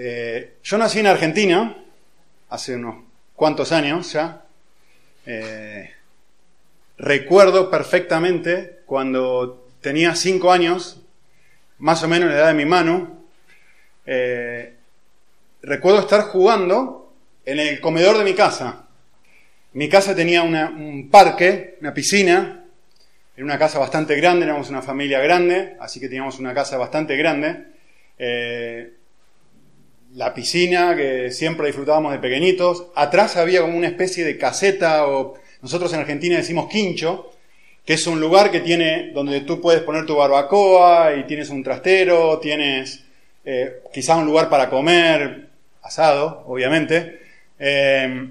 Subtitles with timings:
[0.00, 1.76] Eh, yo nací en Argentina
[2.50, 3.02] hace unos
[3.34, 4.44] cuantos años ya.
[5.26, 5.90] Eh,
[6.98, 11.02] recuerdo perfectamente cuando tenía cinco años,
[11.78, 13.24] más o menos la edad de mi mano,
[14.06, 14.74] eh,
[15.62, 17.12] recuerdo estar jugando
[17.44, 18.86] en el comedor de mi casa.
[19.72, 22.64] Mi casa tenía un parque, una piscina,
[23.36, 27.16] en una casa bastante grande, éramos una familia grande, así que teníamos una casa bastante
[27.16, 27.66] grande.
[30.14, 32.86] La piscina que siempre disfrutábamos de pequeñitos.
[32.94, 37.32] Atrás había como una especie de caseta o nosotros en Argentina decimos quincho,
[37.84, 41.62] que es un lugar que tiene donde tú puedes poner tu barbacoa y tienes un
[41.62, 43.02] trastero, tienes
[43.44, 43.82] eh,
[44.14, 45.48] un lugar para comer,
[45.82, 47.22] asado, obviamente.
[47.58, 48.28] Eh,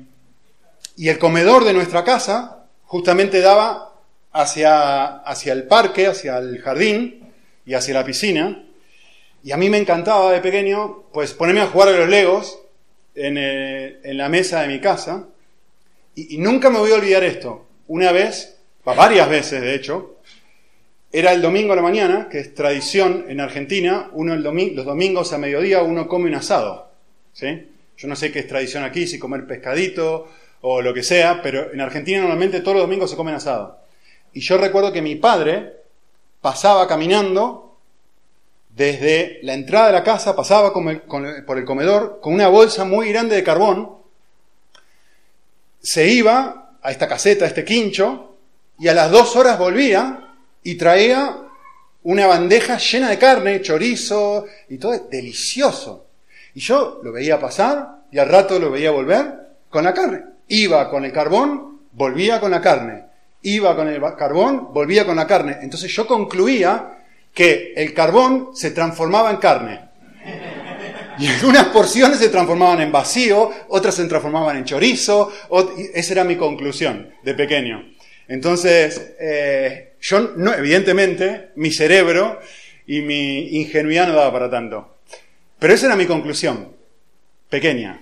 [0.95, 3.93] y el comedor de nuestra casa justamente daba
[4.31, 7.31] hacia, hacia el parque, hacia el jardín
[7.65, 8.63] y hacia la piscina.
[9.47, 12.59] Y a mí me encantaba de pequeño, pues ponerme a jugar a los legos
[13.15, 15.29] en, eh, la mesa de mi casa.
[16.15, 17.65] Y, nunca me voy a olvidar esto.
[17.87, 20.17] Una vez, varias veces de hecho,
[21.13, 25.31] era el domingo a la mañana, que es tradición en Argentina, uno el los domingos
[25.31, 26.91] a mediodía uno come un asado.
[27.31, 27.69] ¿sí?
[27.95, 30.27] Yo no sé qué es tradición aquí, si comer pescadito
[30.59, 33.79] o lo que sea, pero en Argentina normalmente todos los domingos se comen asado.
[34.33, 35.71] Y yo recuerdo que mi padre
[36.41, 37.66] pasaba caminando
[38.77, 43.35] desde la entrada de la casa, pasaba por el comedor con una bolsa muy grande
[43.35, 43.97] de carbón,
[45.81, 48.35] se iba a esta caseta, a este quincho,
[48.77, 51.37] y a las dos horas volvía y traía
[52.03, 56.05] una bandeja llena de carne, chorizo y todo, delicioso.
[56.53, 60.21] Y yo lo veía pasar y al rato lo veía volver con la carne.
[60.49, 63.05] Iba con el carbón, volvía con la carne.
[63.41, 65.57] Iba con el carbón, volvía con la carne.
[65.61, 66.96] Entonces yo concluía
[67.37, 69.81] que el carbón se transformaba en carne.
[71.19, 75.31] Y algunas porciones se transformaban en vacío, otras se transformaban en chorizo.
[75.93, 77.93] esa era mi conclusión de pequeño.
[78.27, 82.39] Entonces, eh, yo, no, evidentemente, mi cerebro
[82.87, 84.97] y mi ingenuidad no daba para tanto.
[85.59, 86.71] Pero esa era mi conclusión,
[87.49, 88.01] pequeña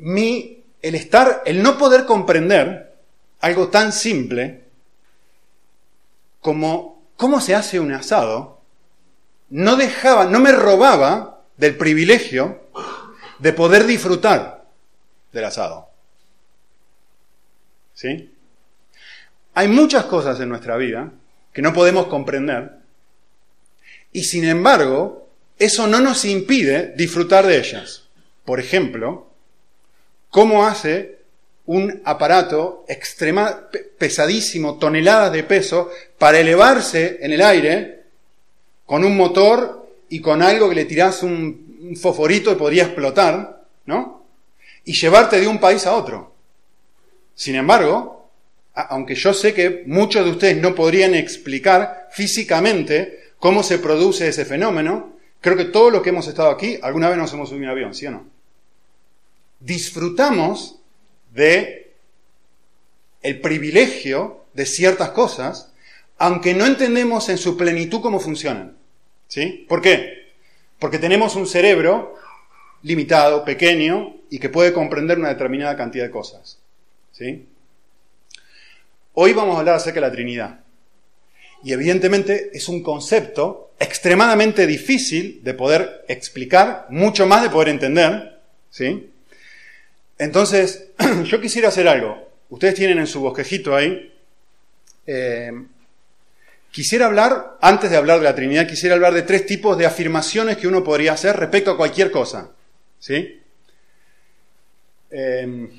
[0.00, 2.94] mi, el estar, el no poder comprender
[3.40, 4.64] algo tan simple
[6.40, 8.60] como cómo se hace un asado,
[9.50, 12.62] no dejaba, no me robaba del privilegio
[13.38, 14.64] de poder disfrutar
[15.32, 15.88] del asado.
[17.94, 18.34] ¿Sí?
[19.54, 21.10] Hay muchas cosas en nuestra vida
[21.52, 22.80] que no podemos comprender
[24.12, 25.28] y sin embargo,
[25.58, 28.04] eso no nos impide disfrutar de ellas.
[28.44, 29.28] Por ejemplo,
[30.30, 31.19] cómo hace
[31.70, 38.02] un aparato extrema, pesadísimo, toneladas de peso, para elevarse en el aire
[38.84, 43.62] con un motor y con algo que le tirás un, un fosforito y podría explotar,
[43.86, 44.24] ¿no?
[44.84, 46.34] Y llevarte de un país a otro.
[47.36, 48.28] Sin embargo,
[48.74, 54.44] aunque yo sé que muchos de ustedes no podrían explicar físicamente cómo se produce ese
[54.44, 57.70] fenómeno, creo que todos los que hemos estado aquí alguna vez nos hemos subido un
[57.70, 58.40] avión, ¿sí o no?
[59.60, 60.79] disfrutamos
[61.32, 61.92] de
[63.22, 65.72] el privilegio de ciertas cosas,
[66.18, 68.76] aunque no entendemos en su plenitud cómo funcionan.
[69.28, 69.64] ¿Sí?
[69.68, 70.32] ¿Por qué?
[70.78, 72.16] Porque tenemos un cerebro
[72.82, 76.58] limitado, pequeño, y que puede comprender una determinada cantidad de cosas.
[77.12, 77.46] ¿Sí?
[79.14, 80.60] Hoy vamos a hablar acerca de la Trinidad.
[81.62, 88.40] Y evidentemente es un concepto extremadamente difícil de poder explicar, mucho más de poder entender.
[88.70, 89.09] ¿Sí?
[90.20, 90.88] Entonces,
[91.24, 92.30] yo quisiera hacer algo.
[92.50, 94.14] Ustedes tienen en su bosquejito ahí.
[95.06, 95.50] Eh,
[96.70, 100.58] quisiera hablar, antes de hablar de la Trinidad, quisiera hablar de tres tipos de afirmaciones
[100.58, 102.50] que uno podría hacer respecto a cualquier cosa.
[102.98, 103.40] ¿Sí?
[105.10, 105.70] Eh,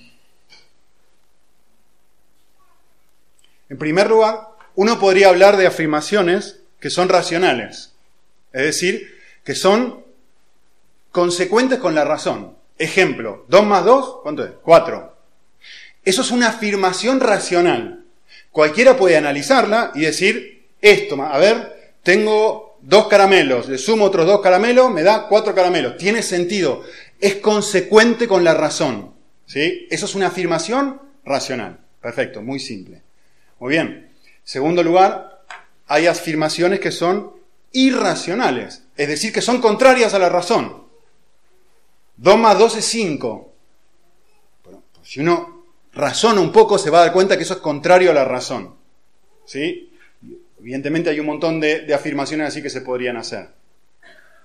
[3.69, 7.93] en primer lugar, uno podría hablar de afirmaciones que son racionales.
[8.53, 10.03] Es decir, que son
[11.11, 12.59] consecuentes con la razón.
[12.77, 14.51] Ejemplo, 2 más 2, ¿cuánto es?
[14.63, 15.15] 4.
[16.03, 18.05] Eso es una afirmación racional.
[18.51, 24.41] Cualquiera puede analizarla y decir, esto, a ver, tengo dos caramelos, le sumo otros dos
[24.41, 25.97] caramelos, me da cuatro caramelos.
[25.97, 26.83] Tiene sentido,
[27.19, 29.13] es consecuente con la razón.
[29.45, 29.87] ¿sí?
[29.89, 31.79] Eso es una afirmación racional.
[32.01, 33.01] Perfecto, muy simple.
[33.59, 34.09] Muy bien.
[34.43, 35.43] Segundo lugar,
[35.87, 37.33] hay afirmaciones que son
[37.71, 40.80] irracionales, es decir, que son contrarias a la razón.
[42.21, 43.53] 2 más 2 es 5.
[44.61, 48.11] Pues si uno razona un poco, se va a dar cuenta que eso es contrario
[48.11, 48.75] a la razón.
[49.43, 49.91] ¿Sí?
[50.59, 53.49] Evidentemente hay un montón de, afirmaciones así que se podrían hacer.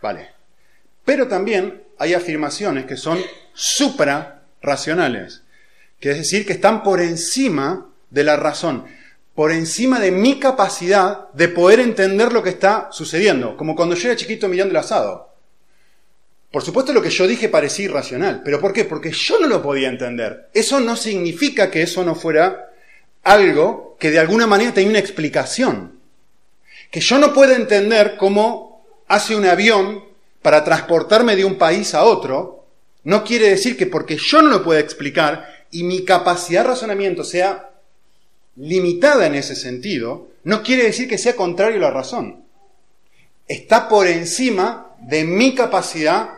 [0.00, 0.30] Vale.
[1.04, 3.18] Pero también hay afirmaciones que son
[3.52, 5.42] suprarracionales,
[6.00, 8.86] que es decir, que están por encima de la razón,
[9.34, 14.08] por encima de mi capacidad de poder entender lo que está sucediendo, como cuando yo
[14.08, 15.35] era chiquito mirando el asado.
[16.56, 18.86] Por supuesto lo que yo dije parecía irracional, pero ¿por qué?
[18.86, 20.48] Porque yo no lo podía entender.
[20.54, 22.70] Eso no significa que eso no fuera
[23.24, 26.00] algo que de alguna manera tenía una explicación.
[26.90, 30.02] Que yo no puedo entender cómo hace un avión
[30.40, 32.64] para transportarme de un país a otro,
[33.04, 37.22] no quiere decir que porque yo no lo pueda explicar y mi capacidad de razonamiento
[37.22, 37.68] sea
[38.56, 42.46] limitada en ese sentido, no quiere decir que sea contrario a la razón.
[43.46, 46.35] Está por encima de mi capacidad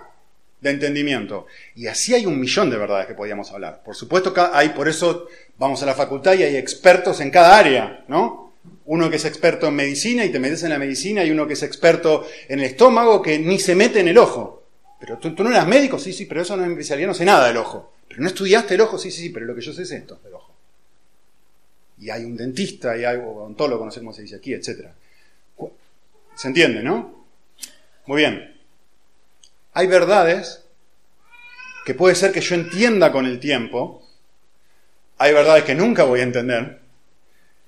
[0.60, 1.46] de entendimiento.
[1.74, 3.82] Y así hay un millón de verdades que podíamos hablar.
[3.84, 7.56] Por supuesto que hay, por eso vamos a la facultad y hay expertos en cada
[7.58, 8.52] área, ¿no?
[8.86, 11.52] Uno que es experto en medicina y te metes en la medicina, y uno que
[11.52, 14.64] es experto en el estómago que ni se mete en el ojo.
[15.00, 17.46] Pero tú, no eras médico, sí, sí, pero eso no es especialidad, no sé nada
[17.48, 17.92] del ojo.
[18.08, 20.18] Pero no estudiaste el ojo, sí, sí, sí, pero lo que yo sé es esto
[20.24, 20.54] del ojo.
[22.00, 24.86] Y hay un dentista, y hay un odontólogo, no sé cómo se dice aquí, etc.
[26.34, 27.26] ¿Se entiende, no?
[28.06, 28.57] Muy bien
[29.78, 30.64] hay verdades
[31.84, 34.04] que puede ser que yo entienda con el tiempo,
[35.18, 36.80] hay verdades que nunca voy a entender,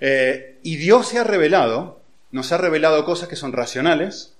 [0.00, 2.02] eh, y Dios se ha revelado,
[2.32, 4.34] nos ha revelado cosas que son racionales,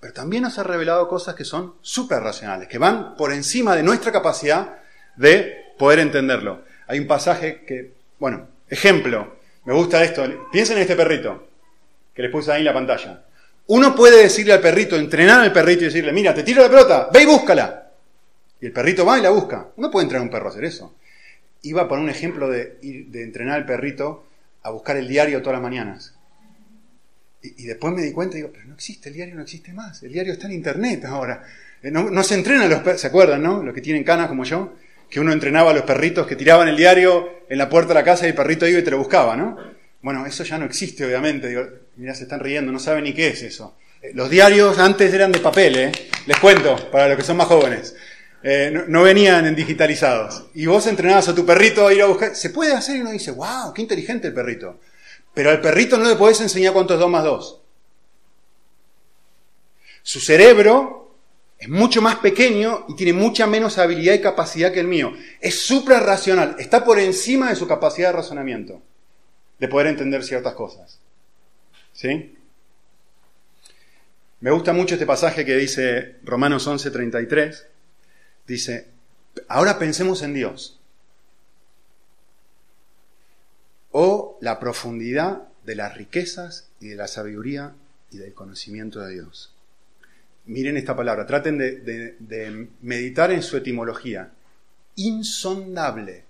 [0.00, 1.74] pero también nos ha revelado cosas que son
[2.08, 4.78] racionales, que van por encima de nuestra capacidad
[5.14, 6.64] de poder entenderlo.
[6.88, 9.36] Hay un pasaje que, bueno, ejemplo,
[9.66, 11.46] me gusta esto, piensen en este perrito
[12.12, 13.22] que les puse ahí en la pantalla.
[13.68, 17.10] Uno puede decirle al perrito, entrenar al perrito y decirle, mira, te tiro la pelota,
[17.12, 17.90] ve y búscala.
[18.60, 19.68] Y el perrito va y la busca.
[19.76, 20.94] Uno puede entrenar a un perro a hacer eso.
[21.62, 22.78] Iba a poner un ejemplo de,
[23.12, 24.24] entrenar al perrito
[24.62, 26.14] a buscar el diario todas las mañanas.
[27.42, 30.02] Y, después me di cuenta y digo, pero no existe, el diario no existe más.
[30.02, 31.44] El diario está en internet ahora.
[31.82, 33.62] Eh, no, se entrena a los perros, ¿se acuerdan, no?
[33.62, 34.74] Los que tienen canas como yo,
[35.10, 38.04] que uno entrenaba a los perritos que tiraban el diario en la puerta de la
[38.04, 39.58] casa y el perrito iba y te lo buscaba, ¿no?
[40.00, 41.87] Bueno, eso ya no existe, obviamente.
[41.98, 43.74] Mirá, se están riendo, no saben ni qué es eso.
[44.00, 45.92] Eh, los diarios antes eran de papel, ¿eh?
[46.26, 47.96] Les cuento, para los que son más jóvenes.
[48.40, 50.44] Eh, no, venían en digitalizados.
[50.54, 52.36] Y vos entrenabas a tu perrito a ir a buscar.
[52.36, 54.78] Se puede hacer y uno dice, wow, qué inteligente el perrito.
[55.34, 57.60] Pero al perrito no le podés enseñar cuánto es 2 más 2.
[60.04, 61.16] Su cerebro
[61.58, 65.14] es mucho más pequeño y tiene mucha menos habilidad y capacidad que el mío.
[65.40, 68.80] Es suprarracional, está por encima de su capacidad de razonamiento,
[69.58, 71.00] de poder entender ciertas cosas.
[71.98, 72.32] ¿Sí?
[74.38, 77.66] Me gusta mucho este pasaje que dice Romanos 11:33.
[78.46, 78.86] Dice,
[79.48, 80.78] ahora pensemos en Dios.
[83.90, 87.74] O la profundidad de las riquezas y de la sabiduría
[88.12, 89.52] y del conocimiento de Dios.
[90.46, 91.80] Miren esta palabra, traten de,
[92.16, 94.30] de meditar en su etimología.
[94.94, 96.22] Insondable.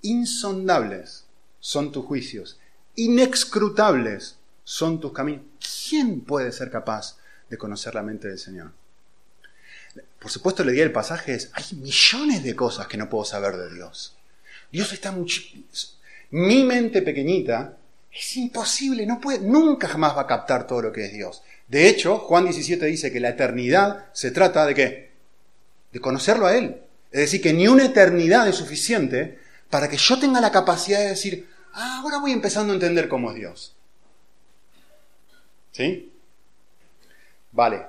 [0.00, 1.25] Insondables
[1.66, 2.60] son tus juicios,
[2.94, 5.42] inexcrutables son tus caminos.
[5.88, 7.16] ¿Quién puede ser capaz
[7.50, 8.70] de conocer la mente del Señor?
[10.20, 13.56] Por supuesto, le di el pasaje es, hay millones de cosas que no puedo saber
[13.56, 14.14] de Dios.
[14.70, 15.42] Dios está mucho...
[16.30, 17.76] Mi mente pequeñita
[18.12, 21.42] es imposible, no puede, nunca jamás va a captar todo lo que es Dios.
[21.66, 25.10] De hecho, Juan 17 dice que la eternidad se trata de qué?
[25.92, 26.80] De conocerlo a Él.
[27.10, 31.08] Es decir, que ni una eternidad es suficiente para que yo tenga la capacidad de
[31.08, 33.76] decir, ah, ahora voy empezando a entender cómo es Dios.
[35.72, 36.12] ¿Sí?
[37.52, 37.86] Vale.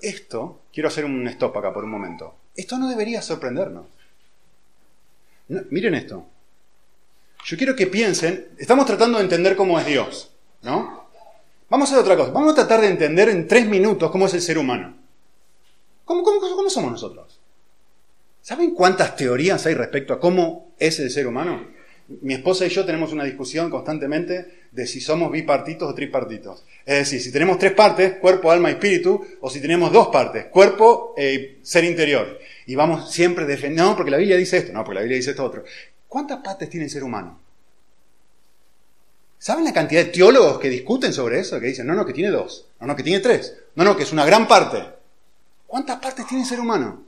[0.00, 2.34] Esto, quiero hacer un stop acá por un momento.
[2.56, 3.86] Esto no debería sorprendernos.
[5.48, 6.26] miren esto.
[7.44, 10.30] Yo quiero que piensen, estamos tratando de entender cómo es Dios,
[10.62, 11.08] ¿no?
[11.68, 12.32] Vamos a hacer otra cosa.
[12.32, 14.96] Vamos a tratar de entender en tres minutos cómo es el ser humano.
[16.04, 17.40] ¿Cómo, cómo somos nosotros?
[18.42, 21.79] ¿Saben cuántas teorías hay respecto a cómo es el ser humano?
[22.22, 26.64] Mi esposa y yo tenemos una discusión constantemente de si somos bipartitos o tripartitos.
[26.84, 30.46] Es decir, si tenemos tres partes, cuerpo, alma y espíritu, o si tenemos dos partes,
[30.46, 32.38] cuerpo y e ser interior.
[32.66, 35.30] Y vamos siempre defendiendo, no, porque la Biblia dice esto, no, porque la Biblia dice
[35.30, 35.64] esto otro.
[36.08, 37.38] ¿Cuántas partes tiene el ser humano?
[39.38, 41.58] ¿Saben la cantidad de teólogos que discuten sobre eso?
[41.60, 44.02] Que dicen, no, no, que tiene dos, no, no, que tiene tres, no, no, que
[44.02, 44.82] es una gran parte.
[45.66, 47.04] ¿Cuántas partes tiene el ser humano?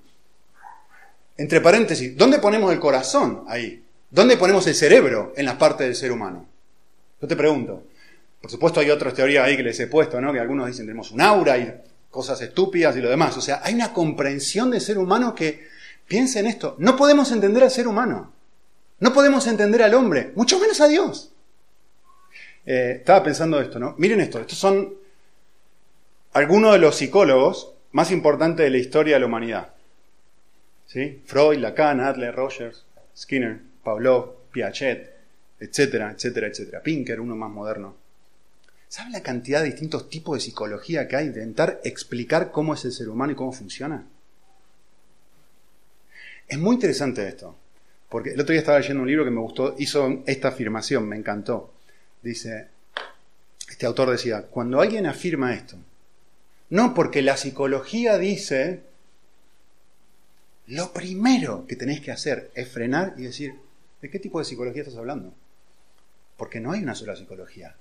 [1.36, 3.82] Entre paréntesis, ¿dónde ponemos el corazón ahí?
[4.12, 6.46] ¿Dónde ponemos el cerebro en las partes del ser humano?
[7.20, 7.84] Yo te pregunto.
[8.42, 10.34] Por supuesto hay otras teorías ahí que les he puesto, ¿no?
[10.34, 11.74] Que algunos dicen tenemos un aura y
[12.10, 13.34] cosas estúpidas y lo demás.
[13.38, 15.66] O sea, hay una comprensión del ser humano que
[16.06, 16.76] piensa en esto.
[16.78, 18.34] No podemos entender al ser humano.
[19.00, 21.32] No podemos entender al hombre, mucho menos a Dios.
[22.66, 23.94] Eh, estaba pensando esto, ¿no?
[23.96, 24.92] Miren esto, estos son
[26.34, 29.70] algunos de los psicólogos más importantes de la historia de la humanidad.
[30.86, 31.22] ¿Sí?
[31.24, 32.84] Freud, Lacan, Adler, Rogers,
[33.16, 35.10] Skinner, Pavlov, Piaget,
[35.58, 36.82] etcétera, etcétera, etcétera.
[36.82, 37.96] Pinker, uno más moderno.
[38.88, 41.26] ¿Sabe la cantidad de distintos tipos de psicología que hay?
[41.26, 44.04] Intentar explicar cómo es el ser humano y cómo funciona.
[46.46, 47.56] Es muy interesante esto,
[48.10, 51.16] porque el otro día estaba leyendo un libro que me gustó, hizo esta afirmación, me
[51.16, 51.72] encantó.
[52.20, 52.68] Dice,
[53.70, 55.78] este autor decía, cuando alguien afirma esto,
[56.68, 58.82] no porque la psicología dice,
[60.66, 63.54] lo primero que tenéis que hacer es frenar y decir,
[64.02, 65.32] ¿de qué tipo de psicología estás hablando?
[66.36, 67.76] Porque no hay una sola psicología.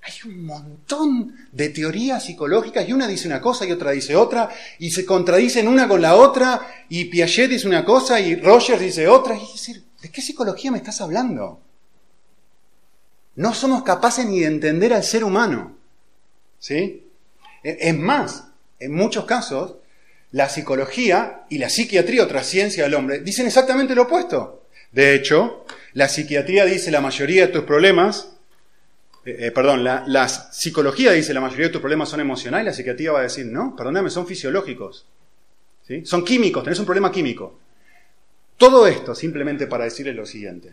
[0.00, 4.48] Hay un montón de teorías psicológicas y una dice una cosa y otra dice otra
[4.78, 9.06] y se contradicen una con la otra y Piaget dice una cosa y Rogers dice
[9.08, 9.36] otra.
[9.36, 11.60] Y decir, ¿de qué psicología me estás hablando?
[13.34, 15.76] No somos capaces ni de entender al ser humano.
[16.58, 17.04] ¿Sí?
[17.62, 18.44] E, es más,
[18.78, 19.74] en muchos casos,
[20.30, 24.62] la psicología y la psiquiatría, otra ciencia del hombre, dicen exactamente lo opuesto.
[24.92, 28.30] De hecho, la psiquiatría dice la mayoría de tus problemas,
[29.24, 33.12] eh, eh, perdón, la, psicología dice la mayoría de tus problemas son emocionales, la psiquiatría
[33.12, 35.06] va a decir, no, perdóname, son fisiológicos.
[35.86, 36.04] ¿Sí?
[36.04, 37.58] Son químicos, tenés un problema químico.
[38.56, 40.72] Todo esto simplemente para decirles lo siguiente.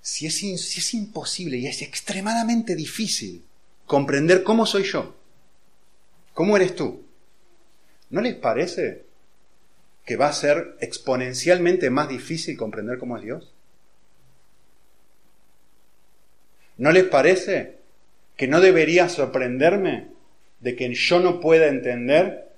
[0.00, 3.44] Si es, si es imposible y es extremadamente difícil
[3.86, 5.16] comprender cómo soy yo,
[6.32, 7.04] cómo eres tú,
[8.10, 9.09] ¿no les parece
[10.04, 13.52] que va a ser exponencialmente más difícil comprender cómo es Dios?
[16.76, 17.76] ¿No les parece
[18.36, 20.08] que no debería sorprenderme
[20.60, 22.48] de que yo no pueda entender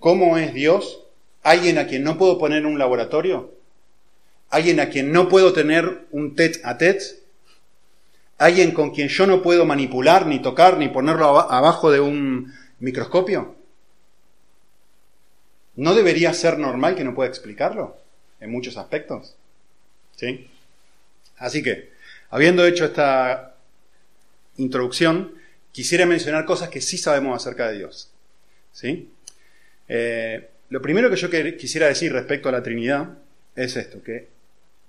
[0.00, 1.04] cómo es Dios?
[1.42, 3.54] ¿Alguien a quien no puedo poner en un laboratorio?
[4.50, 7.04] ¿Alguien a quien no puedo tener un tete a tete?
[8.38, 13.54] ¿Alguien con quien yo no puedo manipular, ni tocar, ni ponerlo abajo de un microscopio?
[15.76, 17.96] ¿No debería ser normal que no pueda explicarlo
[18.40, 19.36] en muchos aspectos?
[20.16, 20.48] ¿Sí?
[21.38, 21.90] Así que,
[22.30, 23.54] habiendo hecho esta
[24.56, 25.34] introducción,
[25.72, 28.10] quisiera mencionar cosas que sí sabemos acerca de Dios.
[28.72, 29.10] ¿Sí?
[29.88, 33.18] Eh, lo primero que yo quisiera decir respecto a la Trinidad
[33.56, 34.28] es esto, que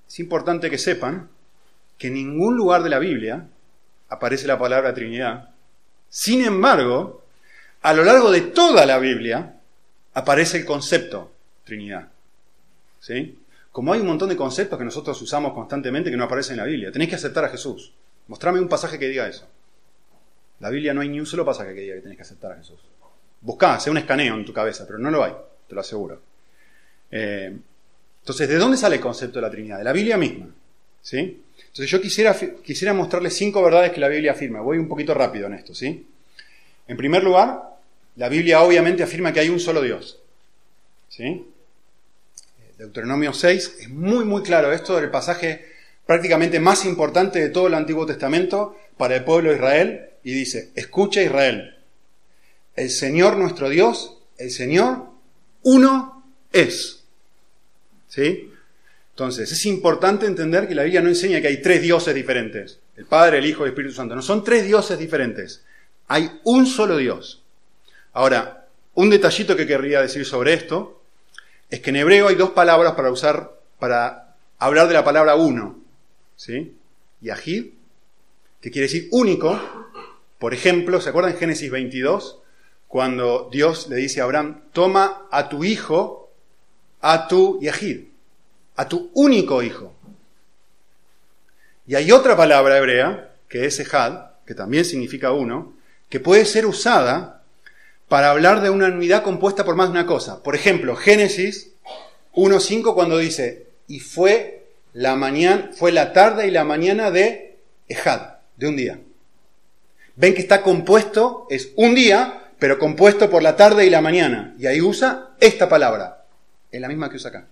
[0.08, 1.30] es importante que sepan
[1.98, 3.48] que en ningún lugar de la Biblia
[4.10, 5.50] aparece la palabra Trinidad.
[6.10, 7.24] Sin embargo,
[7.82, 9.55] a lo largo de toda la Biblia,
[10.16, 11.32] aparece el concepto
[11.64, 12.08] Trinidad.
[13.00, 13.38] ¿Sí?
[13.72, 16.66] Como hay un montón de conceptos que nosotros usamos constantemente que no aparecen en la
[16.66, 17.92] Biblia, tenéis que aceptar a Jesús.
[18.28, 19.46] Mostrame un pasaje que diga eso.
[20.62, 22.56] La Biblia no hay ni un solo pasaje que diga que tenéis que aceptar a
[22.56, 22.80] Jesús.
[23.42, 25.34] Buscá, sea un escaneo en tu cabeza, pero no lo hay,
[25.68, 26.22] te lo aseguro.
[27.12, 27.56] Eh,
[28.22, 29.78] entonces, ¿de dónde sale el concepto de la Trinidad?
[29.78, 30.48] De la Biblia misma.
[31.02, 31.44] ¿Sí?
[31.58, 34.62] Entonces, yo quisiera, quisiera mostrarles cinco verdades que la Biblia afirma.
[34.62, 36.08] Voy un poquito rápido en esto, ¿sí?
[36.88, 37.75] En primer lugar,
[38.16, 40.20] la Biblia obviamente afirma que hay un solo Dios.
[41.10, 41.46] ¿Sí?
[42.78, 44.72] Deuteronomio 6 es muy, muy claro.
[44.72, 45.66] Esto del pasaje
[46.06, 50.10] prácticamente más importante de todo el Antiguo Testamento para el pueblo de Israel.
[50.24, 51.78] Y dice, escucha Israel,
[52.76, 55.06] el Señor nuestro Dios, el Señor,
[55.64, 57.04] uno es.
[58.08, 58.52] ¿Sí?
[59.12, 62.80] Entonces, es importante entender que la Biblia no enseña que hay tres dioses diferentes.
[62.98, 64.16] El Padre, el Hijo y el Espíritu Santo.
[64.16, 65.64] No, son tres dioses diferentes.
[66.08, 67.45] Hay un solo Dios.
[68.16, 71.02] Ahora, un detallito que querría decir sobre esto
[71.70, 75.78] es que en hebreo hay dos palabras para usar, para hablar de la palabra uno.
[76.38, 76.78] ¿Sí?
[77.20, 77.66] Yahid,
[78.62, 79.60] que quiere decir único.
[80.40, 82.40] Por ejemplo, ¿se acuerdan en Génesis 22?
[82.88, 86.32] Cuando Dios le dice a Abraham, toma a tu hijo,
[87.02, 88.06] a tu Yahid,
[88.78, 89.94] a tu único hijo.
[91.86, 95.74] Y hay otra palabra hebrea, que es Ejad, que también significa uno,
[96.08, 97.35] que puede ser usada
[98.08, 100.44] para hablar de una unidad compuesta por más de una cosa.
[100.44, 101.74] Por ejemplo, Génesis
[102.34, 107.58] 1.5 cuando dice, y fue la mañana, fue la tarde y la mañana de
[107.88, 109.00] Ejad, de un día.
[110.16, 114.56] Ven que está compuesto, es un día, pero compuesto por la tarde y la mañana.
[114.58, 116.26] Y ahí usa esta palabra.
[116.72, 117.48] Es la misma que usa acá.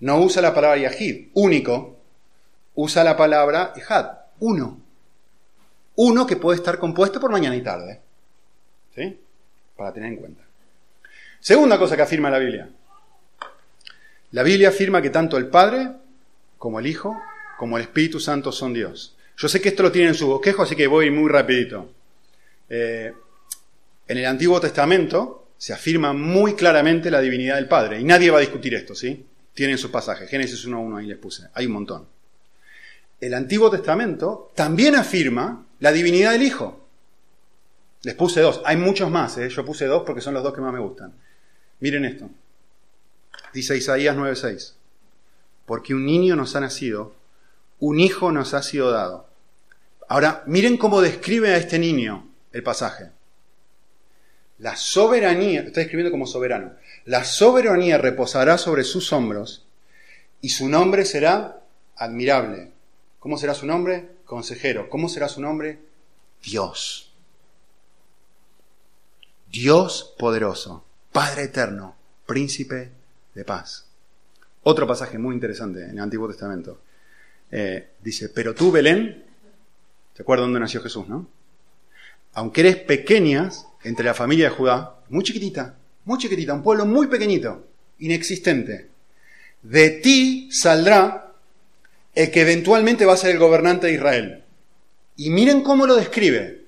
[0.00, 1.96] No usa la palabra Yahid, único.
[2.74, 4.80] Usa la palabra Ejad, uno.
[5.96, 8.00] Uno que puede estar compuesto por mañana y tarde.
[8.94, 9.18] ¿Sí?
[9.76, 10.42] Para tener en cuenta.
[11.40, 12.68] Segunda cosa que afirma la Biblia.
[14.30, 15.90] La Biblia afirma que tanto el Padre
[16.58, 17.20] como el Hijo
[17.56, 19.16] como el Espíritu Santo son Dios.
[19.36, 21.92] Yo sé que esto lo tienen en su bosquejo, así que voy muy rapidito.
[22.68, 23.12] Eh,
[24.06, 28.38] en el Antiguo Testamento se afirma muy claramente la divinidad del Padre, y nadie va
[28.38, 29.24] a discutir esto, ¿sí?
[29.54, 32.06] Tienen sus pasajes, Génesis 1.1 ahí les puse, hay un montón.
[33.20, 36.83] El Antiguo Testamento también afirma la divinidad del Hijo.
[38.04, 38.60] Les puse dos.
[38.64, 39.48] Hay muchos más, ¿eh?
[39.48, 41.12] yo puse dos porque son los dos que más me gustan.
[41.80, 42.30] Miren esto.
[43.52, 44.74] Dice Isaías 9:6.
[45.66, 47.14] Porque un niño nos ha nacido,
[47.80, 49.26] un hijo nos ha sido dado.
[50.08, 53.10] Ahora, miren cómo describe a este niño el pasaje.
[54.58, 56.74] La soberanía, está escribiendo como soberano,
[57.06, 59.66] la soberanía reposará sobre sus hombros
[60.42, 61.62] y su nombre será
[61.96, 62.70] admirable.
[63.18, 64.10] ¿Cómo será su nombre?
[64.26, 64.90] Consejero.
[64.90, 65.78] ¿Cómo será su nombre?
[66.42, 67.13] Dios.
[69.54, 71.94] Dios poderoso, Padre eterno,
[72.26, 72.90] príncipe
[73.36, 73.86] de paz.
[74.64, 76.80] Otro pasaje muy interesante en el Antiguo Testamento.
[77.52, 79.24] Eh, dice, pero tú, Belén,
[80.12, 81.28] ¿te acuerdas dónde nació Jesús, no?
[82.32, 83.48] Aunque eres pequeña
[83.84, 87.64] entre la familia de Judá, muy chiquitita, muy chiquitita, un pueblo muy pequeñito,
[88.00, 88.88] inexistente,
[89.62, 91.32] de ti saldrá
[92.12, 94.42] el que eventualmente va a ser el gobernante de Israel.
[95.14, 96.64] Y miren cómo lo describe.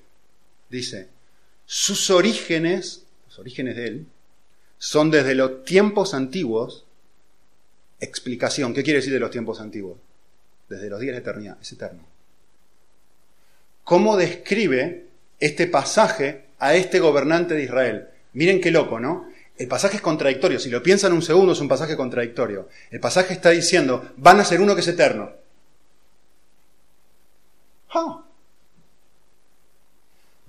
[0.69, 1.16] Dice,
[1.67, 4.07] sus orígenes, los orígenes de él,
[4.79, 6.85] son desde los tiempos antiguos.
[7.99, 9.97] Explicación, ¿qué quiere decir de los tiempos antiguos?
[10.69, 12.03] Desde los días de eternidad, es eterno.
[13.83, 15.07] ¿Cómo describe
[15.39, 18.07] este pasaje a este gobernante de Israel?
[18.33, 19.29] Miren qué loco, ¿no?
[19.57, 20.59] El pasaje es contradictorio.
[20.59, 22.69] Si lo piensan un segundo, es un pasaje contradictorio.
[22.91, 25.31] El pasaje está diciendo, van a ser uno que es eterno.
[27.89, 28.26] Ah.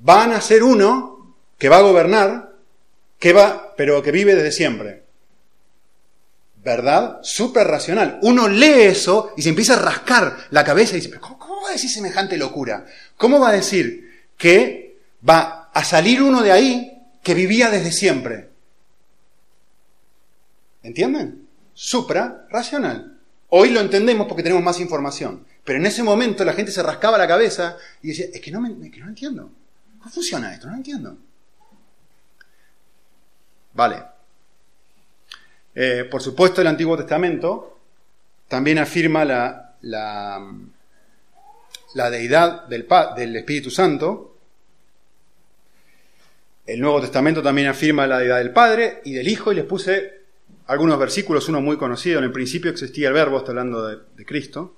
[0.00, 2.52] Van a ser uno que va a gobernar,
[3.19, 5.05] que va, pero que vive desde siempre.
[6.62, 7.19] ¿Verdad?
[7.23, 8.19] Súper racional.
[8.23, 11.71] Uno lee eso y se empieza a rascar la cabeza y dice, ¿cómo, ¿cómo va
[11.71, 12.87] a decir semejante locura?
[13.17, 18.50] ¿Cómo va a decir que va a salir uno de ahí que vivía desde siempre?
[20.83, 21.47] ¿Entienden?
[21.75, 23.19] Supra racional.
[23.50, 25.45] Hoy lo entendemos porque tenemos más información.
[25.64, 28.61] Pero en ese momento la gente se rascaba la cabeza y decía, es que no,
[28.61, 29.50] me, que no entiendo.
[29.99, 30.69] ¿Cómo funciona esto?
[30.69, 31.17] No entiendo.
[33.75, 34.02] Vale.
[35.75, 37.78] Eh, por supuesto, el Antiguo Testamento
[38.49, 40.52] también afirma la, la,
[41.95, 44.37] la deidad del, Espíritu Santo.
[46.67, 50.19] El Nuevo Testamento también afirma la deidad del Padre y del Hijo, y les puse
[50.67, 54.76] algunos versículos, uno muy conocido, en el principio existía el verbo, está hablando de, Cristo,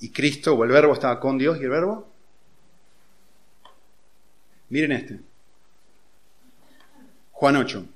[0.00, 2.15] y Cristo o el verbo estaba con Dios y el verbo.
[4.68, 5.20] Miren este.
[7.32, 7.86] Juan 8.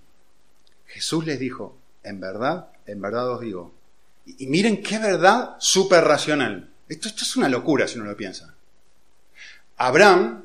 [0.86, 3.72] Jesús les dijo, en verdad, en verdad os digo.
[4.26, 6.68] Y, miren qué verdad súper racional.
[6.88, 8.54] Esto, esto es una locura si uno lo piensa.
[9.76, 10.44] Abraham,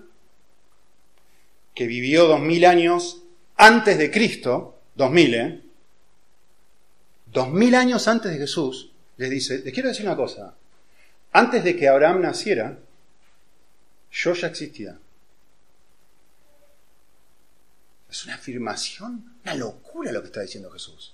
[1.74, 3.24] que vivió dos mil años
[3.58, 5.62] antes de Cristo, dos mil, ¿eh?
[7.26, 10.56] dos mil años antes de Jesús, les dice, les quiero decir una cosa,
[11.34, 12.78] antes de que Abraham naciera,
[14.12, 14.98] yo ya existía.
[18.16, 21.14] Es una afirmación, una locura lo que está diciendo Jesús.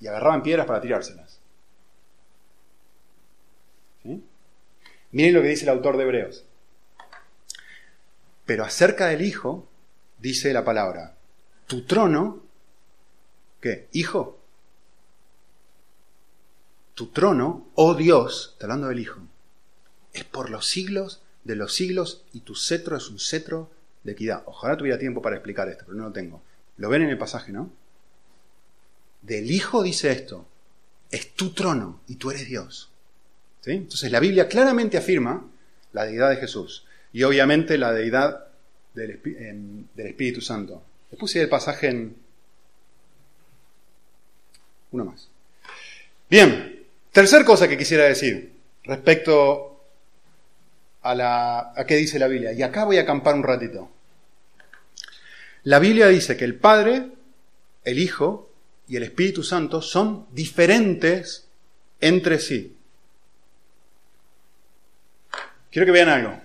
[0.00, 1.38] Y agarraban piedras para tirárselas.
[4.02, 6.46] Miren lo que dice el autor de Hebreos.
[8.46, 9.68] Pero acerca del Hijo,
[10.18, 11.14] dice la palabra,
[11.66, 12.42] tu trono,
[13.60, 13.88] ¿qué?
[13.92, 14.40] Hijo,
[16.94, 19.20] tu trono, oh Dios, está hablando del Hijo,
[20.14, 23.70] es por los siglos de los siglos y tu cetro es un cetro
[24.06, 24.42] de equidad.
[24.46, 26.42] Ojalá tuviera tiempo para explicar esto, pero no lo tengo.
[26.78, 27.70] Lo ven en el pasaje, ¿no?
[29.20, 30.46] Del Hijo dice esto,
[31.10, 32.90] es tu trono y tú eres Dios.
[33.60, 33.72] ¿Sí?
[33.72, 35.44] Entonces la Biblia claramente afirma
[35.92, 38.46] la deidad de Jesús y obviamente la deidad
[38.94, 39.20] del,
[39.96, 40.82] Espíritu Santo.
[41.10, 42.16] Le puse el pasaje en...
[44.92, 45.28] Uno más.
[46.30, 48.52] Bien, Tercer cosa que quisiera decir
[48.84, 49.80] respecto
[51.00, 52.52] a, la, a qué dice la Biblia.
[52.52, 53.88] Y acá voy a acampar un ratito.
[55.66, 57.08] La Biblia dice que el Padre,
[57.82, 58.52] el Hijo
[58.86, 61.48] y el Espíritu Santo son diferentes
[62.00, 62.76] entre sí.
[65.72, 66.40] Quiero que vean algo.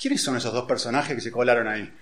[0.00, 1.92] ¿Quiénes son esos dos personajes que se colaron ahí?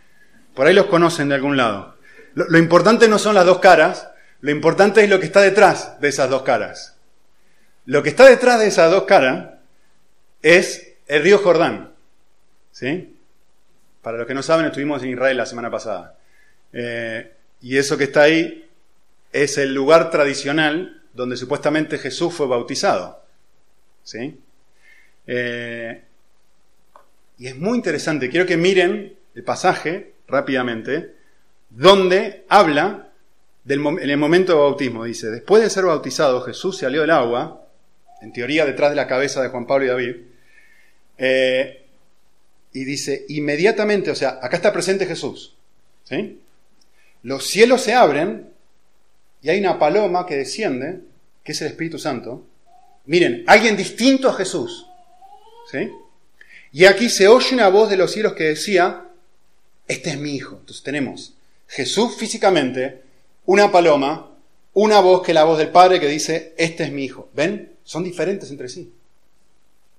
[0.55, 1.97] Por ahí los conocen de algún lado.
[2.35, 4.11] Lo, importante no son las dos caras,
[4.43, 6.99] lo importante es lo que está detrás de esas dos caras.
[7.87, 9.55] Lo que está detrás de esas dos caras
[10.43, 11.93] es el río Jordán.
[12.73, 13.17] ¿Sí?
[14.03, 16.19] Para los que no saben, estuvimos en Israel la semana pasada.
[16.73, 18.69] Eh, y eso que está ahí
[19.33, 23.23] es el lugar tradicional donde supuestamente Jesús fue bautizado.
[24.03, 24.39] ¿Sí?
[25.27, 26.03] Eh,
[27.39, 28.29] y es muy interesante.
[28.31, 31.15] Quiero que miren el pasaje rápidamente,
[31.71, 33.11] donde habla
[33.67, 35.05] en el momento de bautismo.
[35.05, 37.67] Dice, después de ser bautizado, Jesús salió del agua
[38.21, 40.17] en teoría detrás de la cabeza de Juan Pablo y David,
[41.19, 41.85] eh,
[42.73, 45.57] y dice, inmediatamente, o sea, acá está presente Jesús.
[46.05, 46.41] ¿sí?
[47.23, 48.51] Los cielos se abren
[49.43, 51.01] y hay una paloma que desciende,
[51.43, 52.45] que es el Espíritu Santo.
[53.07, 54.87] Miren, alguien distinto a Jesús.
[55.71, 55.91] ¿sí?
[56.73, 59.05] Y aquí se oye una voz de los cielos que decía,
[59.87, 60.57] este es mi hijo.
[60.61, 61.35] Entonces tenemos
[61.69, 63.03] Jesús físicamente,
[63.47, 64.31] una paloma,
[64.75, 67.29] una voz que es la voz del Padre que dice, este es mi hijo.
[67.35, 67.73] ¿Ven?
[67.85, 68.93] Son diferentes entre sí.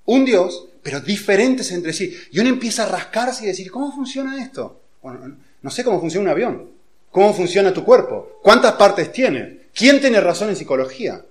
[0.05, 2.17] Un Dios, pero diferentes entre sí.
[2.31, 4.81] Y uno empieza a rascarse y decir, ¿cómo funciona esto?
[5.61, 6.72] No sé cómo funciona un avión.
[7.13, 8.39] ¿Cómo funciona tu cuerpo?
[8.41, 9.67] ¿Cuántas partes tiene?
[9.71, 11.23] ¿Quién tiene razón en psicología?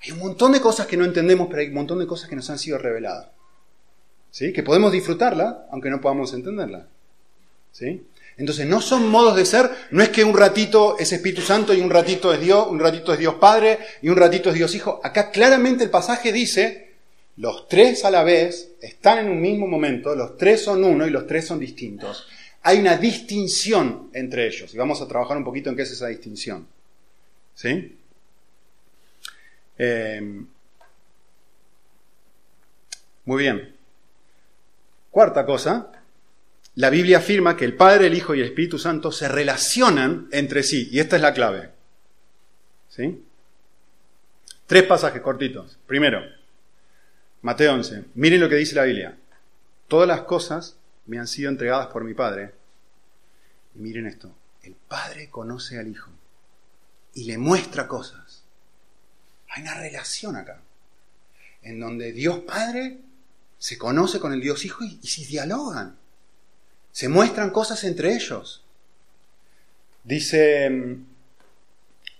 [0.00, 2.36] Hay un montón de cosas que no entendemos, pero hay un montón de cosas que
[2.36, 3.26] nos han sido reveladas.
[4.30, 4.52] ¿Sí?
[4.52, 6.86] Que podemos disfrutarla, aunque no podamos entenderla.
[7.72, 8.06] ¿Sí?
[8.36, 11.80] Entonces no son modos de ser, no es que un ratito es Espíritu Santo y
[11.80, 15.00] un ratito es Dios, un ratito es Dios Padre y un ratito es Dios Hijo.
[15.02, 16.92] Acá claramente el pasaje dice,
[17.38, 21.10] los tres a la vez están en un mismo momento, los tres son uno y
[21.10, 22.28] los tres son distintos.
[22.66, 26.08] Hay una distinción entre ellos y vamos a trabajar un poquito en qué es esa
[26.08, 26.66] distinción.
[27.54, 27.98] ¿Sí?
[29.76, 30.42] Eh,
[33.26, 33.76] muy bien.
[35.10, 35.92] Cuarta cosa,
[36.76, 40.62] la Biblia afirma que el Padre, el Hijo y el Espíritu Santo se relacionan entre
[40.62, 41.68] sí, y esta es la clave.
[42.88, 43.22] ¿Sí?
[44.66, 45.78] Tres pasajes cortitos.
[45.86, 46.22] Primero,
[47.42, 48.04] Mateo 11.
[48.14, 49.18] Miren lo que dice la Biblia.
[49.86, 52.54] Todas las cosas me han sido entregadas por mi Padre.
[53.74, 54.34] Y miren esto.
[54.62, 56.10] El Padre conoce al Hijo
[57.14, 58.42] y le muestra cosas.
[59.50, 60.60] Hay una relación acá,
[61.62, 62.98] en donde Dios Padre
[63.58, 65.96] se conoce con el Dios Hijo y, se dialogan.
[66.92, 68.64] Se muestran cosas entre ellos.
[70.02, 71.06] Dice mm,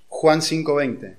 [0.09, 1.16] Juan 5:20.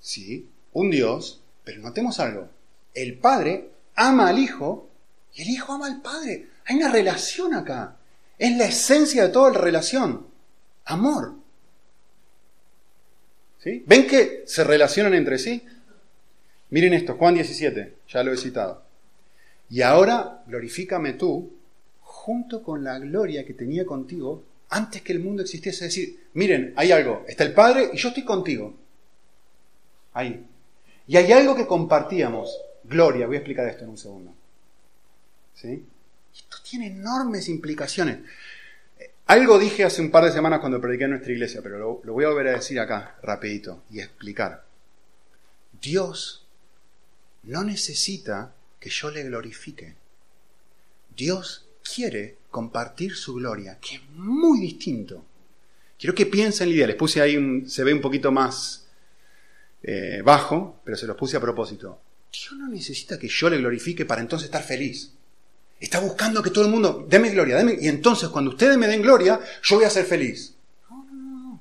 [0.00, 2.48] Sí, un Dios, pero notemos algo.
[2.94, 4.88] El Padre ama al Hijo
[5.36, 6.48] y el Hijo ama al Padre.
[6.64, 7.96] Hay una relación acá.
[8.38, 10.26] Es la esencia de toda la relación.
[10.86, 11.34] Amor.
[13.62, 13.84] ¿Sí?
[13.86, 15.62] ¿Ven que se relacionan entre sí?
[16.70, 18.82] Miren esto, Juan 17, ya lo he citado.
[19.68, 21.52] Y ahora glorifícame tú
[22.00, 25.86] junto con la gloria que tenía contigo antes que el mundo existiese.
[25.86, 28.74] Es decir, miren, hay algo, está el Padre y yo estoy contigo.
[30.14, 30.46] Ahí.
[31.06, 32.58] Y hay algo que compartíamos.
[32.84, 34.34] Gloria, voy a explicar esto en un segundo.
[35.62, 38.18] Esto tiene enormes implicaciones.
[39.26, 42.24] Algo dije hace un par de semanas cuando prediqué en nuestra iglesia, pero lo, voy
[42.24, 44.64] a volver a decir acá, rapidito, y explicar.
[45.80, 46.46] Dios
[47.42, 49.94] no necesita que yo le glorifique.
[51.16, 55.24] Dios quiere compartir su gloria, que es muy distinto.
[55.98, 56.86] Quiero que piensen en la idea.
[56.88, 58.86] Les puse ahí un, se ve un poquito más
[59.82, 62.00] eh, bajo, pero se los puse a propósito.
[62.30, 65.15] Dios no necesita que yo le glorifique para entonces estar feliz.
[65.78, 69.02] Está buscando que todo el mundo, deme gloria, deme, y entonces cuando ustedes me den
[69.02, 70.54] gloria, yo voy a ser feliz.
[70.88, 71.60] No, no, no.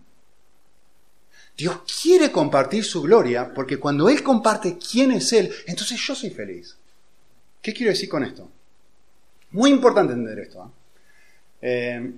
[1.58, 6.30] Dios quiere compartir su gloria porque cuando Él comparte quién es Él, entonces yo soy
[6.30, 6.78] feliz.
[7.62, 8.50] ¿Qué quiero decir con esto?
[9.52, 10.64] Muy importante entender esto.
[10.64, 10.70] ¿eh?
[11.68, 12.12] Eh,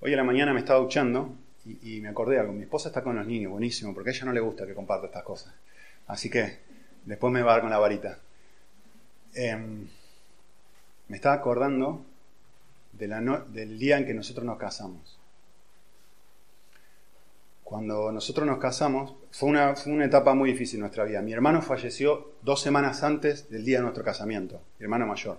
[0.00, 1.34] hoy a la mañana me estaba duchando
[1.82, 2.52] y, me acordé algo.
[2.52, 5.06] Mi esposa está con los niños, buenísimo, porque a ella no le gusta que comparta
[5.06, 5.54] estas cosas.
[6.06, 6.58] Así que
[7.04, 8.18] después me va a dar con la varita.
[9.34, 9.86] Em,
[11.08, 12.04] me estaba acordando
[12.92, 15.18] del día en que nosotros nos casamos.
[17.62, 21.20] Cuando nosotros nos casamos, fue una, una etapa muy difícil en nuestra vida.
[21.20, 25.38] Mi hermano falleció dos semanas antes del día de nuestro casamiento, mi hermano mayor.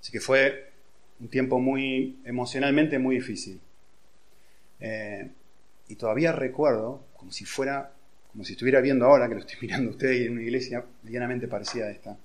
[0.00, 0.72] Así que fue
[1.20, 3.60] un tiempo muy, emocionalmente muy difícil.
[4.80, 5.30] Eh,
[5.88, 7.92] y todavía recuerdo, como si fuera,
[8.32, 11.48] como si estuviera viendo ahora, que lo estoy mirando a ustedes en una iglesia medianamente
[11.48, 12.16] parecida a esta,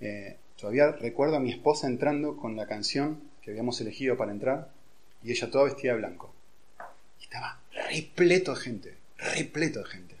[0.00, 4.70] eh, todavía recuerdo a mi esposa entrando con la canción que habíamos elegido para entrar,
[5.24, 6.32] y ella toda vestida de blanco.
[7.20, 10.16] Estaba repleto de gente, repleto de gente.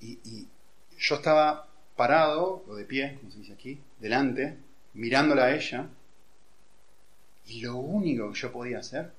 [0.00, 0.46] Y,
[0.98, 4.56] yo estaba parado, o de pie, como se dice aquí, delante,
[4.94, 5.88] mirándola a ella,
[7.46, 9.10] y lo único que yo podía hacer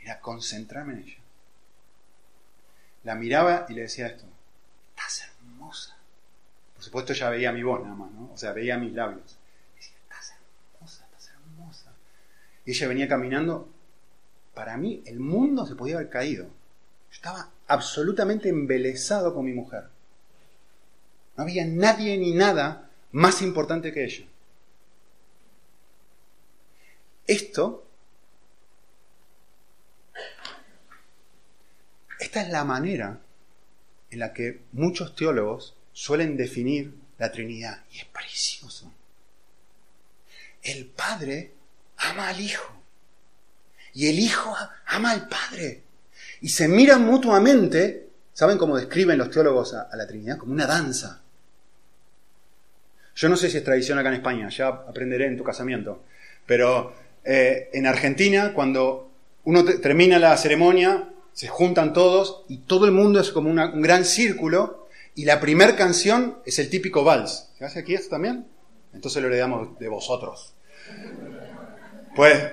[0.00, 1.18] era concentrarme en ella.
[3.04, 4.24] La miraba y le decía esto,
[4.96, 5.31] estás.
[6.82, 8.32] Por supuesto ella veía mi voz nada más, ¿no?
[8.34, 9.38] O sea, veía mis labios.
[9.76, 10.34] Decía, estás
[10.74, 11.92] hermosa, estás hermosa.
[12.66, 13.68] Y ella venía caminando
[14.52, 16.46] para mí el mundo se podía haber caído.
[16.46, 19.84] Yo estaba absolutamente embelesado con mi mujer.
[21.36, 24.26] No había nadie ni nada más importante que ella.
[27.28, 27.86] Esto,
[32.18, 33.20] esta es la manera
[34.10, 37.84] en la que muchos teólogos suelen definir la Trinidad.
[37.92, 38.92] Y es precioso.
[40.62, 41.52] El Padre
[41.98, 42.72] ama al Hijo.
[43.94, 44.54] Y el Hijo
[44.86, 45.82] ama al Padre.
[46.40, 50.38] Y se miran mutuamente, ¿saben cómo describen los teólogos a, la Trinidad?
[50.38, 51.20] Como una danza.
[53.14, 56.02] Yo no sé si es tradición acá en España, ya aprenderé en tu casamiento.
[56.46, 59.10] Pero eh, en Argentina, cuando
[59.44, 64.04] uno termina la ceremonia, se juntan todos y todo el mundo es como un gran
[64.04, 64.81] círculo
[65.14, 67.48] y la primera canción es el típico vals.
[67.58, 68.46] ¿Se hace aquí esto también?
[68.92, 70.54] Entonces lo heredamos de vosotros.
[72.14, 72.52] Pues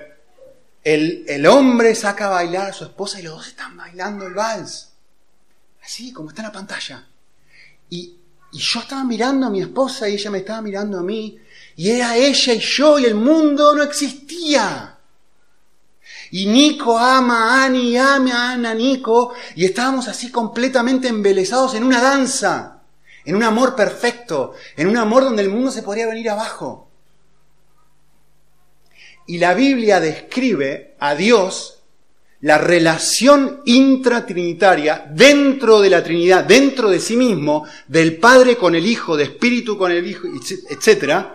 [0.84, 4.34] el, el, hombre saca a bailar a su esposa y los dos están bailando el
[4.34, 4.92] vals.
[5.82, 7.06] Así como está en la pantalla.
[7.88, 8.16] Y,
[8.52, 11.38] y yo estaba mirando a mi esposa y ella me estaba mirando a mí.
[11.76, 14.99] Y era ella y yo y el mundo no existía.
[16.30, 19.34] Y Nico ama a Ani, ama a Nico.
[19.56, 22.82] Y estábamos así completamente embelesados en una danza.
[23.24, 24.54] En un amor perfecto.
[24.76, 26.90] En un amor donde el mundo se podría venir abajo.
[29.26, 31.80] Y la Biblia describe a Dios
[32.40, 38.86] la relación intratrinitaria dentro de la Trinidad, dentro de sí mismo, del Padre con el
[38.86, 41.26] Hijo, de Espíritu con el Hijo, etc.,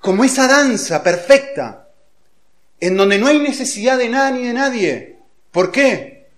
[0.00, 1.87] como esa danza perfecta,
[2.80, 5.18] en donde no hay necesidad de nada ni de nadie.
[5.50, 6.28] ¿Por qué?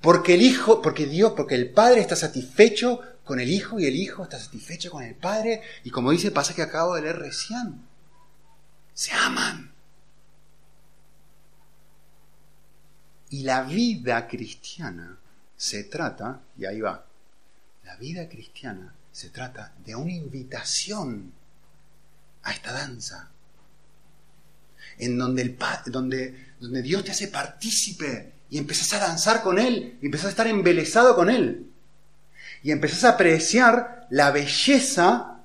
[0.00, 3.96] Porque el Hijo, porque Dios, porque el Padre está satisfecho con el Hijo y el
[3.96, 7.18] Hijo está satisfecho con el Padre, y como dice el pasaje que acabo de leer
[7.18, 7.82] recién,
[8.94, 9.72] se aman.
[13.28, 15.18] Y la vida cristiana
[15.56, 17.04] se trata, y ahí va,
[17.84, 21.32] la vida cristiana se trata de una invitación
[22.42, 23.30] a esta danza,
[25.00, 29.98] en donde, el, donde, donde Dios te hace partícipe y empezás a danzar con Él,
[30.02, 31.66] y empezás a estar embelesado con Él,
[32.62, 35.38] y empezás a apreciar la belleza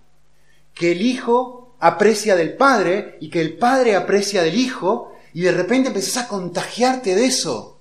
[0.74, 5.52] que el Hijo aprecia del Padre y que el Padre aprecia del Hijo, y de
[5.52, 7.80] repente empezás a contagiarte de eso.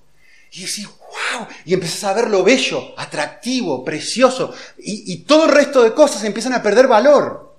[0.51, 5.81] Y decís, wow, y empezás a ver lo bello, atractivo, precioso, y, todo el resto
[5.83, 7.54] de cosas empiezan a perder valor.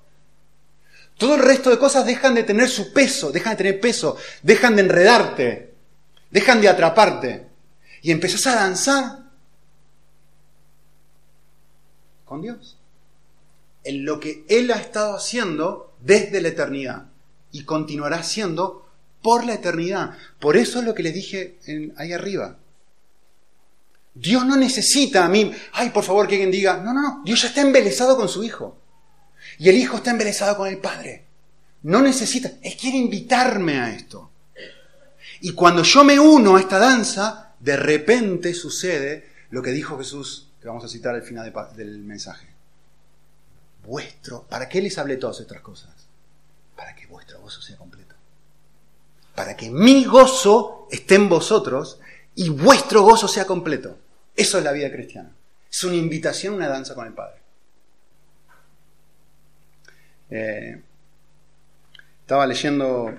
[1.16, 4.76] Todo el resto de cosas dejan de tener su peso, dejan de tener peso, dejan
[4.76, 5.74] de enredarte,
[6.30, 7.46] dejan de atraparte.
[8.02, 9.18] Y empezás a danzar
[12.24, 12.78] con Dios.
[13.84, 17.06] En lo que Él ha estado haciendo desde la eternidad
[17.50, 18.86] y continuará haciendo
[19.22, 20.18] por la eternidad.
[20.38, 21.58] Por eso es lo que les dije
[21.96, 22.58] ahí arriba.
[24.14, 27.42] Dios no necesita a mí, ay, por favor que alguien diga, no, no, no, Dios
[27.42, 28.76] ya está embelesado con su Hijo.
[29.58, 31.24] Y el Hijo está embelesado con el Padre.
[31.82, 34.30] No necesita, Él quiere invitarme a esto.
[35.40, 40.48] Y cuando yo me uno a esta danza, de repente sucede lo que dijo Jesús,
[40.60, 42.48] que vamos a citar al final del mensaje.
[43.84, 45.90] Vuestro, ¿para qué les hablé todas estas cosas?
[46.74, 48.14] Para que vuestro gozo sea completo.
[49.34, 52.00] Para que mi gozo esté en vosotros
[52.34, 53.96] y vuestro gozo sea completo.
[54.34, 55.30] Eso es la vida cristiana.
[55.70, 57.45] Es una invitación, una danza con el Padre.
[60.30, 60.82] Eh,
[62.20, 63.16] estaba leyendo,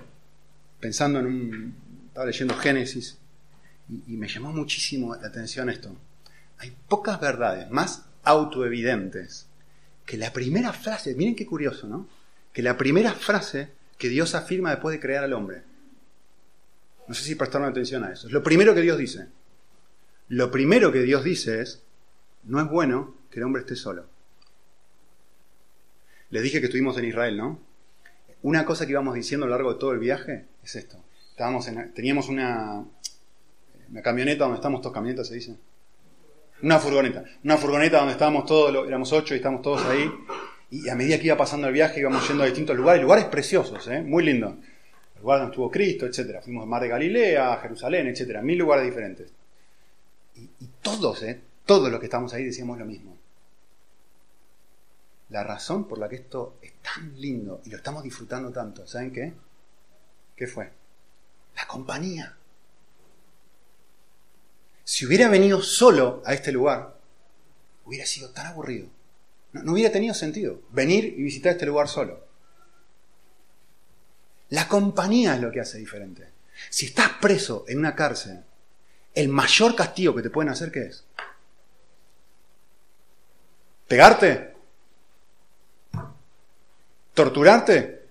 [0.79, 1.75] pensando en un.
[2.07, 3.17] Estaba leyendo Génesis
[3.89, 5.95] y, me llamó muchísimo la atención esto.
[6.57, 9.47] Hay pocas verdades más autoevidentes
[10.05, 12.07] que la primera frase, miren qué curioso, ¿no?
[12.51, 15.63] Que la primera frase que Dios afirma después de crear al hombre.
[17.07, 18.27] No sé si prestaron atención a eso.
[18.27, 19.27] Es lo primero que Dios dice.
[20.29, 21.81] Lo primero que Dios dice es,
[22.43, 24.05] no es bueno que el hombre esté solo.
[26.29, 27.59] Les dije que estuvimos en Israel, ¿no?
[28.43, 30.97] Una cosa que íbamos diciendo a lo largo de todo el viaje es esto.
[31.31, 32.83] Estábamos teníamos una,
[33.89, 35.55] una camioneta donde estamos todos, camionetas se dice.
[36.61, 37.23] Una furgoneta.
[37.43, 40.11] Una furgoneta donde estábamos todos, éramos ocho y estábamos todos ahí.
[40.69, 43.87] Y a medida que iba pasando el viaje íbamos yendo a distintos lugares, lugares preciosos,
[43.87, 44.01] ¿eh?
[44.01, 44.55] muy lindos.
[45.15, 46.41] El lugar donde estuvo Cristo, etc.
[46.43, 48.41] Fuimos al Mar de Galilea, Jerusalén, etc.
[48.41, 49.31] Mil lugares diferentes.
[50.35, 51.39] Y, todos, ¿eh?
[51.65, 53.16] todos los que estamos ahí decíamos lo mismo.
[55.29, 59.11] La razón por la que esto es tan lindo y lo estamos disfrutando tanto, ¿saben
[59.11, 59.33] qué?
[60.35, 60.71] ¿Qué fue?
[61.55, 62.37] La compañía.
[64.83, 66.95] Si hubiera venido solo a este lugar,
[67.85, 68.87] hubiera sido tan aburrido.
[69.51, 72.25] No, no, hubiera tenido sentido venir y visitar este lugar solo.
[74.49, 76.29] La compañía es lo que hace diferente.
[76.69, 78.43] Si estás preso en una cárcel
[79.13, 81.03] el mayor castigo que te pueden hacer, ¿qué es?
[83.87, 84.56] ¿Pegarte?
[87.17, 88.03] ¿Torturarte?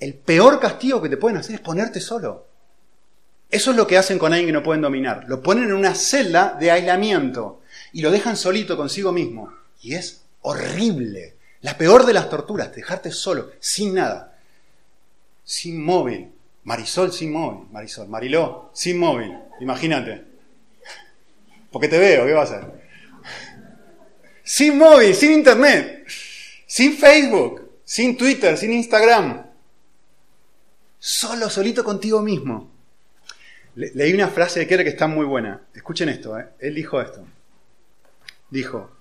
[0.00, 2.44] El peor castigo que te pueden hacer es ponerte solo.
[3.48, 5.26] Eso es lo que hacen con alguien que no pueden dominar.
[5.28, 7.60] Lo ponen en una celda de aislamiento
[7.92, 9.54] y lo dejan solito consigo mismo.
[9.80, 11.36] Y es horrible.
[11.60, 14.36] La peor de las torturas, dejarte solo, sin nada,
[15.44, 16.32] sin móvil.
[16.64, 20.24] Marisol sin móvil, Marisol, Mariló sin móvil, imagínate.
[21.70, 22.64] Porque te veo, ¿qué va a hacer?
[24.42, 26.08] Sin móvil, sin internet,
[26.66, 29.46] sin Facebook, sin Twitter, sin Instagram.
[31.00, 32.70] Solo, solito contigo mismo.
[33.74, 35.62] leí una frase de Keller que está muy buena.
[35.74, 36.50] Escuchen esto, ¿eh?
[36.60, 37.26] él dijo esto.
[38.48, 38.92] Dijo,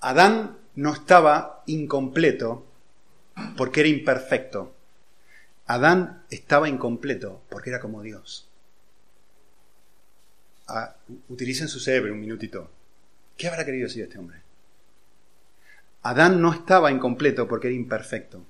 [0.00, 2.66] Adán no estaba incompleto
[3.56, 4.74] porque era imperfecto.
[5.64, 8.50] Adán estaba incompleto porque era como Dios.
[10.68, 10.94] Ah,
[11.30, 12.70] utilicen su cerebro un minutito.
[13.38, 14.42] ¿Qué habrá querido decir este hombre?
[16.02, 18.42] Adán no estaba incompleto porque era imperfecto.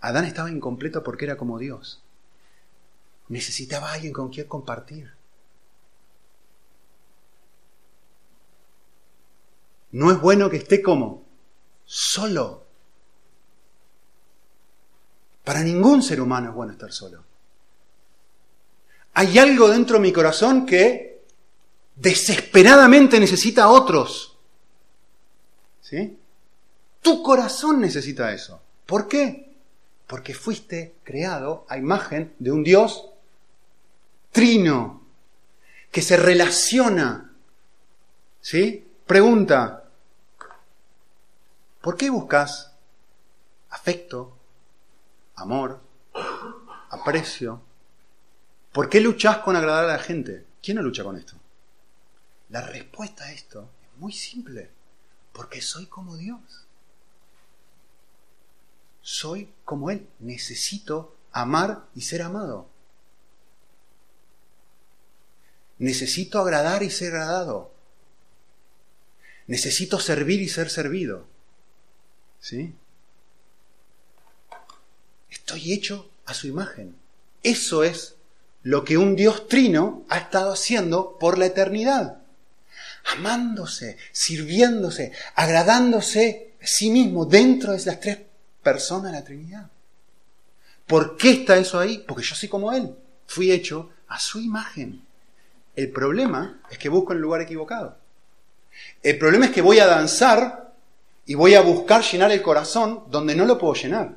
[0.00, 2.02] Adán estaba incompleto porque era como Dios.
[3.28, 5.12] Necesitaba alguien con quien compartir.
[9.92, 11.24] No es bueno que esté como
[11.84, 12.64] solo.
[15.44, 17.24] Para ningún ser humano es bueno estar solo.
[19.14, 21.24] Hay algo dentro de mi corazón que
[21.94, 24.36] desesperadamente necesita a otros.
[25.80, 26.18] ¿Sí?
[27.06, 28.60] Tu corazón necesita eso.
[28.84, 29.54] ¿Por qué?
[30.08, 33.10] Porque fuiste creado a imagen de un Dios
[34.32, 35.02] trino,
[35.92, 37.30] que se relaciona.
[38.40, 38.88] ¿Sí?
[39.06, 39.84] Pregunta,
[41.80, 42.72] ¿por qué buscas
[43.70, 44.36] afecto,
[45.36, 45.80] amor,
[46.90, 47.62] aprecio?
[48.72, 50.44] ¿Por qué luchas con agradar a la gente?
[50.60, 51.36] ¿Quién no lucha con esto?
[52.48, 54.72] La respuesta a esto es muy simple,
[55.32, 56.65] porque soy como Dios.
[59.06, 62.66] Soy como Él, necesito amar y ser amado.
[65.78, 67.70] Necesito agradar y ser agradado.
[69.46, 71.24] Necesito servir y ser servido.
[72.40, 72.74] ¿Sí?
[75.30, 76.96] Estoy hecho a su imagen.
[77.44, 78.16] Eso es
[78.64, 82.22] lo que un Dios trino ha estado haciendo por la eternidad.
[83.16, 88.25] Amándose, sirviéndose, agradándose a sí mismo dentro de las tres
[88.66, 89.70] personas de la Trinidad.
[90.88, 92.04] ¿Por qué está eso ahí?
[92.04, 92.96] Porque yo soy como Él.
[93.28, 95.02] Fui hecho a su imagen.
[95.76, 97.96] El problema es que busco el lugar equivocado.
[99.04, 100.74] El problema es que voy a danzar
[101.26, 104.16] y voy a buscar llenar el corazón donde no lo puedo llenar.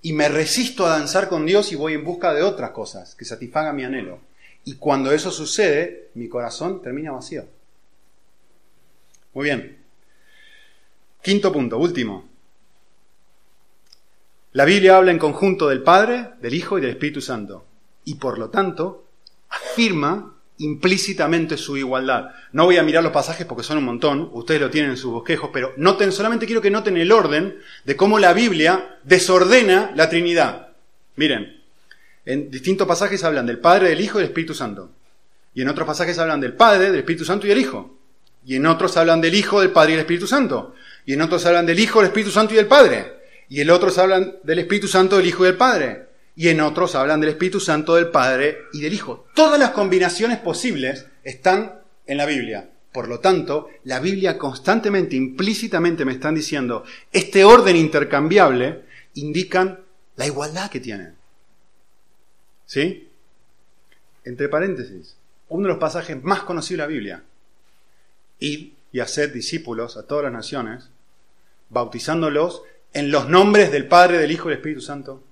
[0.00, 3.24] Y me resisto a danzar con Dios y voy en busca de otras cosas que
[3.24, 4.20] satisfagan mi anhelo.
[4.62, 7.46] Y cuando eso sucede, mi corazón termina vacío.
[9.34, 9.84] Muy bien.
[11.20, 12.27] Quinto punto, último.
[14.52, 17.66] La Biblia habla en conjunto del Padre, del Hijo y del Espíritu Santo.
[18.04, 19.04] Y por lo tanto,
[19.50, 22.30] afirma implícitamente su igualdad.
[22.52, 25.12] No voy a mirar los pasajes porque son un montón, ustedes lo tienen en sus
[25.12, 30.08] bosquejos, pero noten, solamente quiero que noten el orden de cómo la Biblia desordena la
[30.08, 30.68] Trinidad.
[31.16, 31.62] Miren,
[32.24, 34.90] en distintos pasajes hablan del Padre, del Hijo y del Espíritu Santo.
[35.54, 37.96] Y en otros pasajes hablan del Padre, del Espíritu Santo y del Hijo.
[38.44, 40.74] Y en otros hablan del Hijo, del Padre y del Espíritu Santo.
[41.04, 43.17] Y en otros hablan del Hijo, del Espíritu Santo y del Padre.
[43.48, 46.08] Y en otros hablan del Espíritu Santo, del Hijo y del Padre
[46.38, 49.26] y en otros hablan del Espíritu Santo, del Padre y del Hijo.
[49.34, 52.70] Todas las combinaciones posibles están en la Biblia.
[52.92, 58.84] Por lo tanto, la Biblia constantemente, implícitamente me están diciendo, este orden intercambiable
[59.14, 59.80] indican
[60.14, 61.16] la igualdad que tienen.
[62.66, 63.08] ¿Sí?
[64.24, 65.16] Entre paréntesis,
[65.48, 67.22] uno de los pasajes más conocidos de la Biblia.
[68.38, 70.88] Id y haced discípulos a todas las naciones,
[71.68, 75.24] bautizándolos en los nombres del Padre, del Hijo y del Espíritu Santo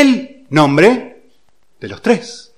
[0.00, 1.30] el nombre
[1.80, 2.52] de los tres.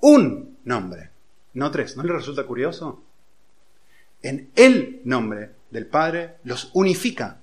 [0.00, 1.10] Un nombre,
[1.54, 1.96] no tres.
[1.96, 3.02] ¿No le resulta curioso?
[4.22, 7.40] En el nombre del Padre los unifica.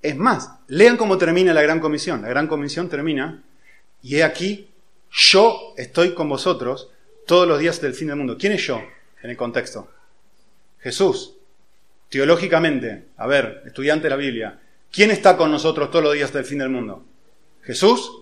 [0.00, 2.22] Es más, lean cómo termina la Gran Comisión.
[2.22, 3.42] La Gran Comisión termina,
[4.02, 4.70] y he aquí,
[5.14, 6.90] yo estoy con vosotros
[7.26, 8.36] todos los días del fin del mundo.
[8.38, 8.82] ¿Quién es yo
[9.22, 9.90] en el contexto?
[10.80, 11.34] Jesús.
[12.08, 14.60] Teológicamente, a ver, estudiante de la Biblia,
[14.94, 17.04] ¿Quién está con nosotros todos los días del fin del mundo?
[17.62, 18.12] Jesús,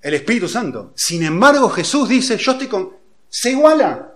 [0.00, 0.92] el Espíritu Santo.
[0.96, 2.96] Sin embargo, Jesús dice, yo estoy con...
[3.28, 4.14] Se iguala.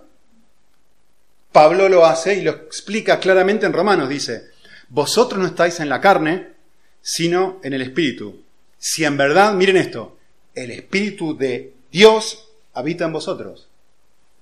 [1.51, 4.09] Pablo lo hace y lo explica claramente en Romanos.
[4.09, 4.49] Dice,
[4.89, 6.53] vosotros no estáis en la carne,
[6.99, 8.41] sino en el Espíritu.
[8.79, 10.17] Si en verdad, miren esto,
[10.55, 13.67] el Espíritu de Dios habita en vosotros.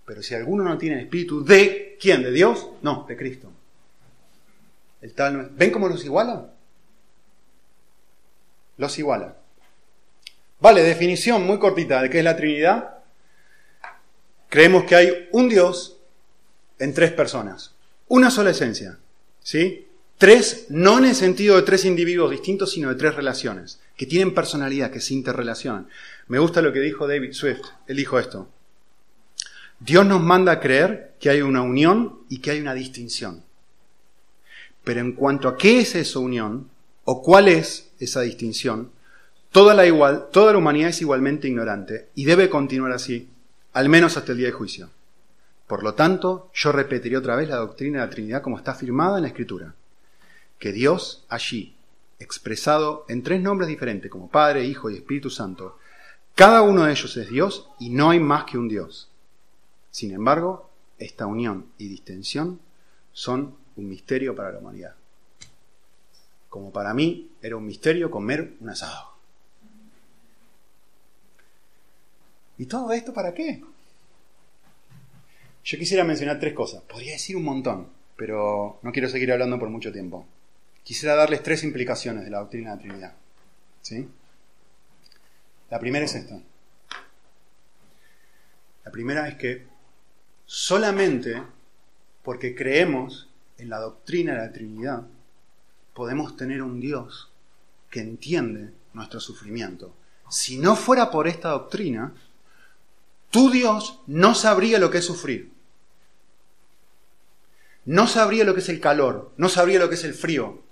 [0.06, 2.24] Pero si alguno no tiene el Espíritu de, ¿quién?
[2.24, 2.68] ¿De Dios?
[2.82, 3.52] No, de Cristo.
[5.02, 6.52] El tal ¿Ven cómo los iguala?
[8.80, 9.36] los iguala.
[10.60, 12.96] Vale, definición muy cortita de qué es la Trinidad.
[14.48, 15.98] creemos que hay un Dios
[16.80, 17.76] en tres personas,
[18.08, 18.98] una sola esencia,
[19.44, 19.86] ¿sí?
[20.18, 24.34] Tres, no en el sentido de tres individuos distintos, sino de tres relaciones, que tienen
[24.34, 25.90] personalidad, que se interrelacionan.
[26.30, 28.48] Me gusta lo que dijo David Swift, él dijo esto.
[29.78, 33.44] Dios nos manda a creer que hay una unión y que hay una distinción.
[34.86, 36.70] Pero en cuanto a qué es esa unión
[37.04, 38.90] o cuál es esa distinción,
[39.52, 43.28] toda la, igual, toda la humanidad es igualmente ignorante y debe continuar así,
[43.74, 44.90] al menos hasta el día de juicio.
[45.68, 49.18] Por lo tanto, yo repetiré otra vez la doctrina de la Trinidad como está afirmada
[49.18, 49.76] en la Escritura,
[50.58, 51.76] que Dios allí,
[52.20, 55.78] expresado en tres nombres diferentes como Padre, Hijo y Espíritu Santo,
[56.36, 59.10] cada uno de ellos es Dios y no hay más que un Dios.
[59.92, 62.60] Sin embargo, esta unión y distensión
[63.12, 64.96] son un misterio para la humanidad.
[66.50, 69.10] Como para mí era un misterio comer un asado.
[72.58, 73.64] ¿Y todo esto para qué?
[75.64, 76.82] Yo quisiera mencionar tres cosas.
[76.84, 80.26] Podría decir un montón, pero no quiero seguir hablando por mucho tiempo.
[80.90, 83.14] Quisiera darles tres implicaciones de la doctrina de la Trinidad.
[83.84, 84.10] ¿Sí?
[85.70, 86.42] La primera es esta.
[88.84, 89.68] La primera es que
[90.48, 91.44] Solamente
[92.24, 93.30] porque creemos
[93.60, 95.04] en la doctrina de la Trinidad,
[95.94, 97.30] podemos tener un Dios
[97.92, 99.94] que entiende nuestro sufrimiento.
[100.28, 102.16] Si no fuera por esta doctrina,
[103.30, 105.52] tu Dios no sabría lo que es sufrir.
[107.86, 110.64] No sabría lo que es el calor, no sabría lo que es el frío,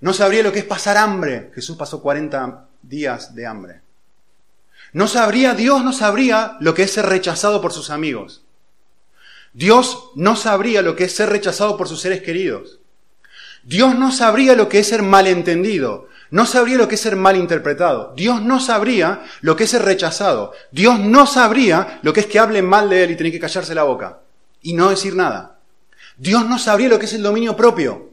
[0.00, 1.50] no sabría lo que es pasar hambre.
[1.54, 3.80] Jesús pasó 40 días de hambre.
[4.92, 8.42] No sabría, Dios no sabría lo que es ser rechazado por sus amigos.
[9.52, 12.78] Dios no sabría lo que es ser rechazado por sus seres queridos.
[13.62, 16.08] Dios no sabría lo que es ser malentendido.
[16.30, 18.12] No sabría lo que es ser malinterpretado.
[18.16, 20.52] Dios no sabría lo que es ser rechazado.
[20.72, 23.74] Dios no sabría lo que es que hablen mal de Él y tener que callarse
[23.74, 24.20] la boca
[24.62, 25.58] y no decir nada.
[26.16, 28.05] Dios no sabría lo que es el dominio propio.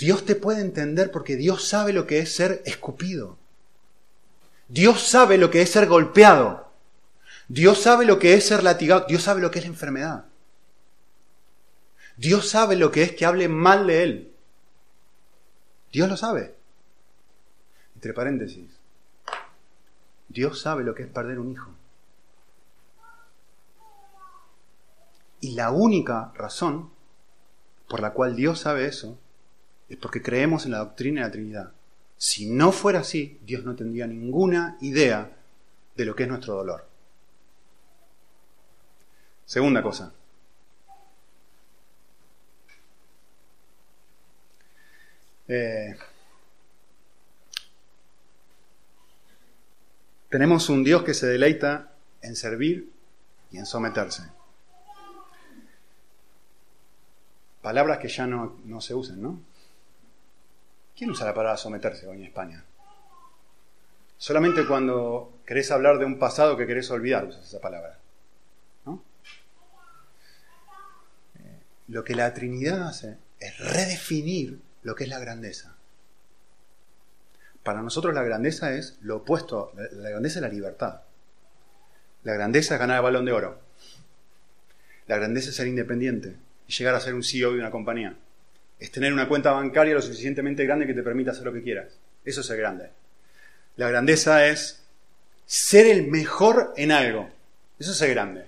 [0.00, 3.36] Dios te puede entender porque Dios sabe lo que es ser escupido.
[4.66, 6.72] Dios sabe lo que es ser golpeado.
[7.48, 10.24] Dios sabe lo que es ser latigado, Dios sabe lo que es la enfermedad.
[12.16, 14.32] Dios sabe lo que es que hable mal de Él.
[15.92, 16.54] Dios lo sabe.
[17.94, 18.70] Entre paréntesis,
[20.30, 21.72] Dios sabe lo que es perder un hijo.
[25.40, 26.90] Y la única razón
[27.86, 29.18] por la cual Dios sabe eso
[29.90, 31.72] es porque creemos en la doctrina de la Trinidad.
[32.16, 35.36] Si no fuera así, Dios no tendría ninguna idea
[35.96, 36.86] de lo que es nuestro dolor.
[39.44, 40.12] Segunda cosa.
[45.48, 45.96] Eh,
[50.28, 51.90] tenemos un Dios que se deleita
[52.22, 52.92] en servir
[53.50, 54.22] y en someterse.
[57.60, 59.49] Palabras que ya no, no se usan, ¿no?
[61.00, 62.62] ¿Quién usa la palabra someterse hoy en España?
[64.18, 67.98] Solamente cuando querés hablar de un pasado que querés olvidar usas esa palabra.
[71.88, 75.74] lo que la Trinidad hace es redefinir lo que es la grandeza.
[77.62, 81.00] Para nosotros la grandeza es lo opuesto, la grandeza es la libertad.
[82.24, 83.58] La grandeza es ganar el balón de oro.
[85.06, 86.36] La grandeza es ser independiente
[86.68, 88.18] y llegar a ser un CEO de una compañía.
[88.80, 91.88] Es tener una cuenta bancaria lo suficientemente grande que te permita hacer lo que quieras.
[92.24, 92.90] Eso es grande.
[93.76, 94.80] La grandeza es
[95.46, 97.30] ser el mejor en algo.
[97.78, 98.46] Eso es grande.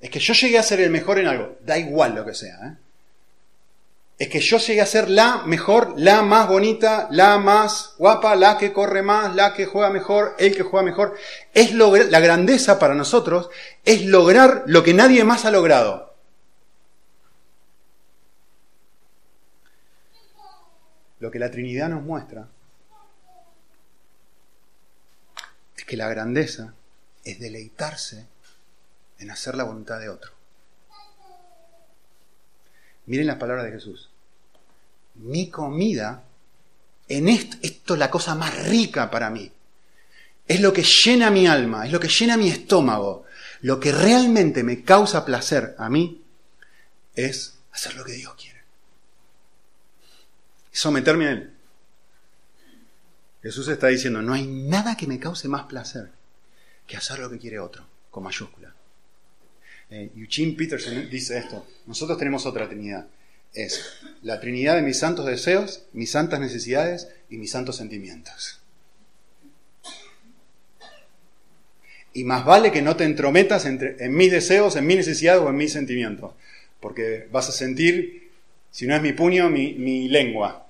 [0.00, 2.56] Es que yo llegué a ser el mejor en algo, da igual lo que sea.
[2.66, 2.76] ¿eh?
[4.18, 8.58] Es que yo llegué a ser la mejor, la más bonita, la más guapa, la
[8.58, 11.16] que corre más, la que juega mejor, el que juega mejor.
[11.54, 13.48] Es la grandeza para nosotros
[13.84, 16.07] es lograr lo que nadie más ha logrado.
[21.20, 22.48] Lo que la Trinidad nos muestra
[25.76, 26.74] es que la grandeza
[27.24, 28.26] es deleitarse
[29.18, 30.32] en hacer la voluntad de otro.
[33.06, 34.10] Miren las palabras de Jesús.
[35.14, 36.22] Mi comida,
[37.08, 39.50] en esto, esto es la cosa más rica para mí.
[40.46, 43.24] Es lo que llena mi alma, es lo que llena mi estómago.
[43.62, 46.22] Lo que realmente me causa placer a mí
[47.14, 48.57] es hacer lo que Dios quiere.
[50.78, 51.50] Someterme a Él.
[53.42, 56.10] Jesús está diciendo, no hay nada que me cause más placer
[56.86, 58.74] que hacer lo que quiere otro, con mayúscula.
[59.90, 63.06] Eh, Eugene Peterson dice esto, nosotros tenemos otra Trinidad.
[63.52, 68.60] Es la Trinidad de mis santos deseos, mis santas necesidades y mis santos sentimientos.
[72.18, 75.50] y más vale que no te entrometas entre, en mis deseos, en mis necesidades o
[75.50, 76.32] en mis sentimientos,
[76.80, 78.30] porque vas a sentir,
[78.70, 80.67] si no es mi puño, mi, lengua.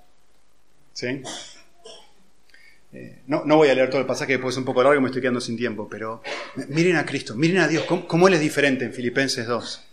[2.92, 5.08] Eh, no, voy a leer todo el pasaje, después es un poco largo y me
[5.08, 6.22] estoy quedando sin tiempo, pero
[6.68, 9.84] miren a Cristo, miren a Dios, cómo, Él es diferente en Filipenses 2.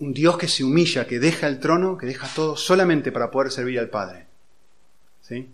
[0.00, 3.50] Un Dios que se humilla, que deja el trono, que deja todo solamente para poder
[3.50, 4.26] servir al Padre.
[5.22, 5.48] ¿Sí?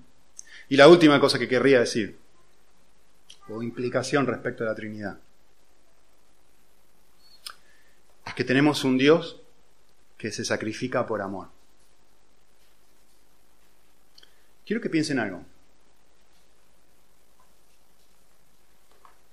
[0.68, 2.18] Y la última cosa que querría decir,
[3.48, 5.18] o implicación respecto a la Trinidad,
[8.26, 9.40] es que tenemos un Dios
[10.18, 11.53] que se sacrifica por amor.
[14.64, 15.44] Quiero que piensen algo.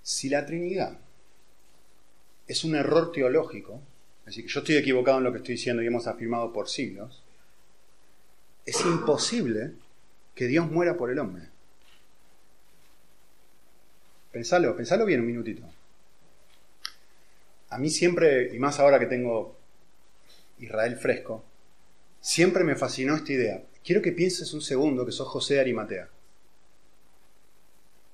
[0.03, 0.97] Si la Trinidad
[2.47, 3.81] es un error teológico,
[4.25, 7.23] decir, que yo estoy equivocado en lo que estoy diciendo y hemos afirmado por siglos,
[8.65, 9.73] es imposible
[10.35, 11.43] que Dios muera por el hombre.
[14.31, 15.63] Pensalo, pensalo bien un minutito.
[17.69, 19.57] A mí siempre, y más ahora que tengo
[20.59, 21.43] Israel fresco,
[22.19, 23.63] siempre me fascinó esta idea.
[23.83, 26.09] Quiero que pienses un segundo que sos José Arimatea.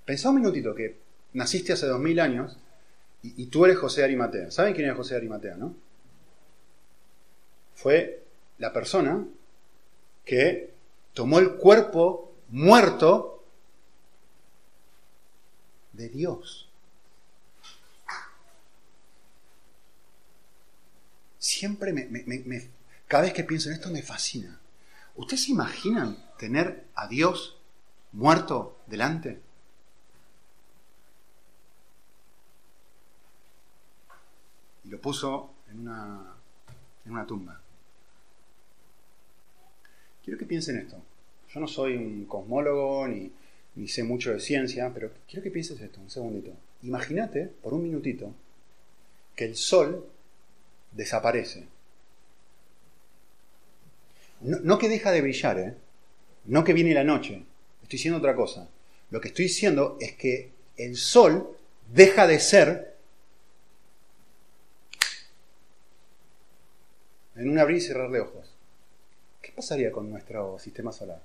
[0.06, 0.96] Pensá un minutito que
[1.34, 2.58] naciste hace dos mil años
[3.22, 4.52] y, tú eres José Arimatea.
[4.52, 5.76] ¿Saben quién es José Arimatea, no?
[7.76, 8.24] Fue
[8.58, 9.26] la persona
[10.24, 10.72] que
[11.14, 13.44] tomó el cuerpo muerto
[15.94, 16.70] de Dios.
[21.38, 22.70] Siempre me,
[23.08, 24.60] cada vez que pienso en esto me fascina.
[25.18, 27.58] ¿Ustedes se imaginan tener a Dios
[28.12, 29.42] muerto delante?
[34.86, 36.34] Y lo puso en una,
[37.06, 37.60] en una tumba.
[40.24, 41.02] Quiero que piensen esto.
[41.50, 43.32] Yo no soy un cosmólogo ni,
[43.76, 46.52] ni sé mucho de ciencia, pero quiero que pienses esto, un segundito.
[46.84, 48.34] Imagínate, por un minutito,
[49.36, 50.06] que el sol
[50.92, 51.68] desaparece.
[54.42, 55.74] No, que deja de brillar, ¿eh?
[56.46, 57.44] no que viene la noche.
[57.82, 58.68] Estoy diciendo otra cosa.
[59.10, 61.58] Lo que estoy diciendo es que el sol
[61.92, 62.96] deja de ser
[67.36, 68.54] en un abrir y cerrar de ojos.
[69.42, 71.22] ¿Qué pasaría con nuestro sistema solar?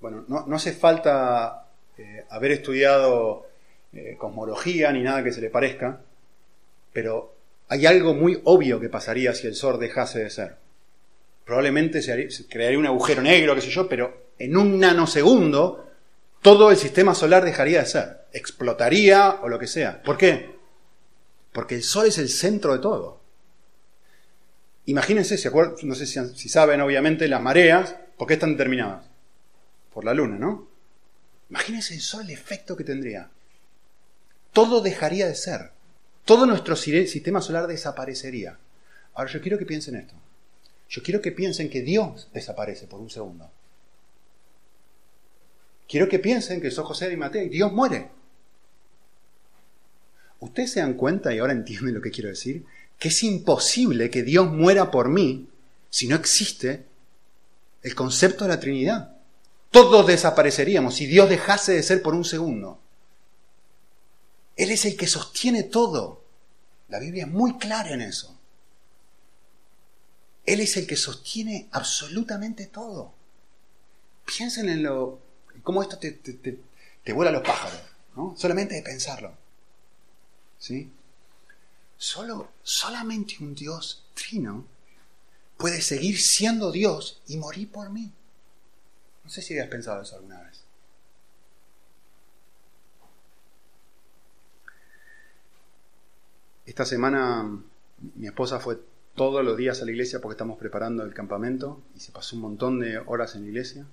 [0.00, 3.48] Bueno, no, hace falta eh, haber estudiado
[3.92, 6.00] eh, cosmología ni nada que se le parezca,
[6.92, 7.37] pero
[7.68, 10.56] hay algo muy obvio que pasaría si el Sol dejase de ser.
[11.44, 15.86] Probablemente se, crearía un agujero negro, qué sé yo, pero en un nanosegundo
[16.42, 18.18] todo el sistema solar dejaría de ser.
[18.32, 20.02] Explotaría o lo que sea.
[20.02, 20.56] ¿Por qué?
[21.52, 23.20] Porque el Sol es el centro de todo.
[24.86, 25.36] Imagínense,
[25.82, 29.08] no sé si, si saben, obviamente, las mareas, ¿por qué están determinadas?
[29.98, 30.68] por la luna, ¿no?
[31.50, 33.30] Imagínense el sol, el efecto que tendría.
[34.52, 35.72] Todo dejaría de ser.
[36.28, 38.58] Todo nuestro sistema solar desaparecería.
[39.14, 40.12] Ahora yo quiero que piensen esto.
[40.90, 43.50] Yo quiero que piensen que Dios desaparece por un segundo.
[45.88, 48.10] Quiero que piensen que sos José de Mateo y Dios muere.
[50.40, 52.62] Ustedes se dan cuenta, y ahora entienden lo que quiero decir,
[52.98, 55.48] que es imposible que Dios muera por mí
[55.88, 56.84] si no existe
[57.82, 59.18] el concepto de la Trinidad
[59.70, 62.80] todos desapareceríamos si Dios dejase de ser por un segundo.
[64.58, 66.24] Él es el que sostiene todo.
[66.88, 68.36] La Biblia es muy clara en eso.
[70.44, 73.14] Él es el que sostiene absolutamente todo.
[74.26, 75.20] Piensen en lo,
[75.62, 77.80] cómo esto te, te, vuela los pájaros.
[78.36, 79.32] Solamente de pensarlo.
[80.58, 80.90] ¿Sí?
[81.96, 84.66] Solo, solamente un Dios trino
[85.56, 88.12] puede seguir siendo Dios y morir por mí.
[89.22, 90.47] No sé si habías pensado eso alguna vez.
[96.68, 97.62] Esta semana
[98.16, 98.78] mi esposa fue
[99.14, 102.42] todos los días a la iglesia porque estamos preparando el campamento y se pasó un
[102.42, 103.86] montón de horas en la iglesia.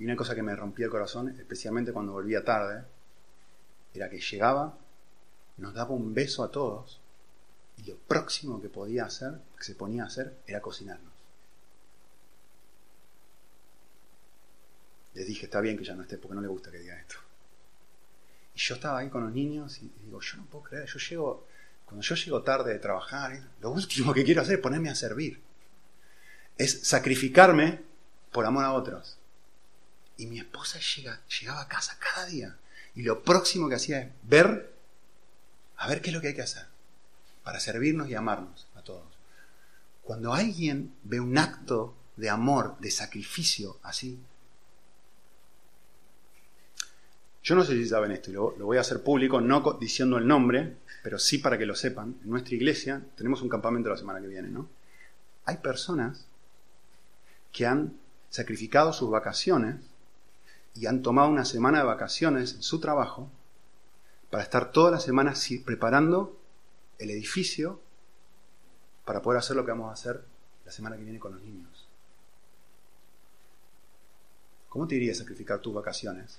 [0.00, 2.82] Y una cosa que me rompía el corazón, especialmente cuando volvía tarde,
[3.94, 4.76] era que llegaba,
[5.58, 7.00] nos daba un beso a todos
[7.76, 11.12] y lo próximo que podía hacer, que se ponía a hacer, era cocinarnos.
[15.14, 17.14] Les dije, está bien que ya no esté porque no le gusta que diga esto.
[18.56, 21.46] Y yo estaba ahí con los niños y digo, yo no puedo creer, yo llego,
[21.92, 25.42] cuando yo llego tarde de trabajar, lo último que quiero hacer es ponerme a servir.
[26.56, 27.82] Es sacrificarme
[28.30, 29.18] por amor a otros.
[30.16, 32.56] Y mi esposa llega, llegaba a casa cada día.
[32.94, 34.72] Y lo próximo que hacía es ver,
[35.76, 36.64] a ver qué es lo que hay que hacer
[37.44, 39.12] para servirnos y amarnos a todos.
[40.02, 44.18] Cuando alguien ve un acto de amor, de sacrificio así,
[47.42, 50.26] Yo no sé si saben esto, y lo, voy a hacer público, no diciendo el
[50.26, 52.16] nombre, pero sí para que lo sepan.
[52.22, 54.68] En nuestra iglesia tenemos un campamento la semana que viene, ¿no?
[55.44, 56.24] Hay personas
[57.50, 57.94] que han
[58.30, 59.76] sacrificado sus vacaciones
[60.74, 63.28] y han tomado una semana de vacaciones en su trabajo
[64.30, 65.34] para estar toda la semana
[65.64, 66.38] preparando
[66.98, 67.80] el edificio
[69.04, 70.24] para poder hacer lo que vamos a hacer
[70.64, 71.88] la semana que viene con los niños.
[74.68, 76.38] ¿Cómo te iría sacrificar tus vacaciones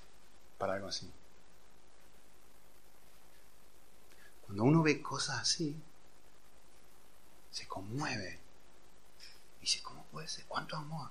[0.70, 1.10] algo así?
[4.46, 5.76] Cuando uno ve cosas así,
[7.52, 8.40] se conmueve.
[9.60, 10.46] Y dice, ¿cómo puede ser?
[10.46, 11.10] ¿Cuánto amor?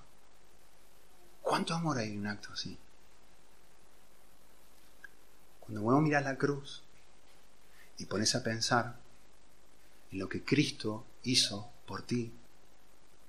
[1.40, 2.78] ¿Cuánto amor hay en un acto así?
[5.60, 6.82] Cuando uno mira la cruz
[7.98, 8.96] y pones a pensar
[10.10, 12.32] en lo que Cristo hizo por ti,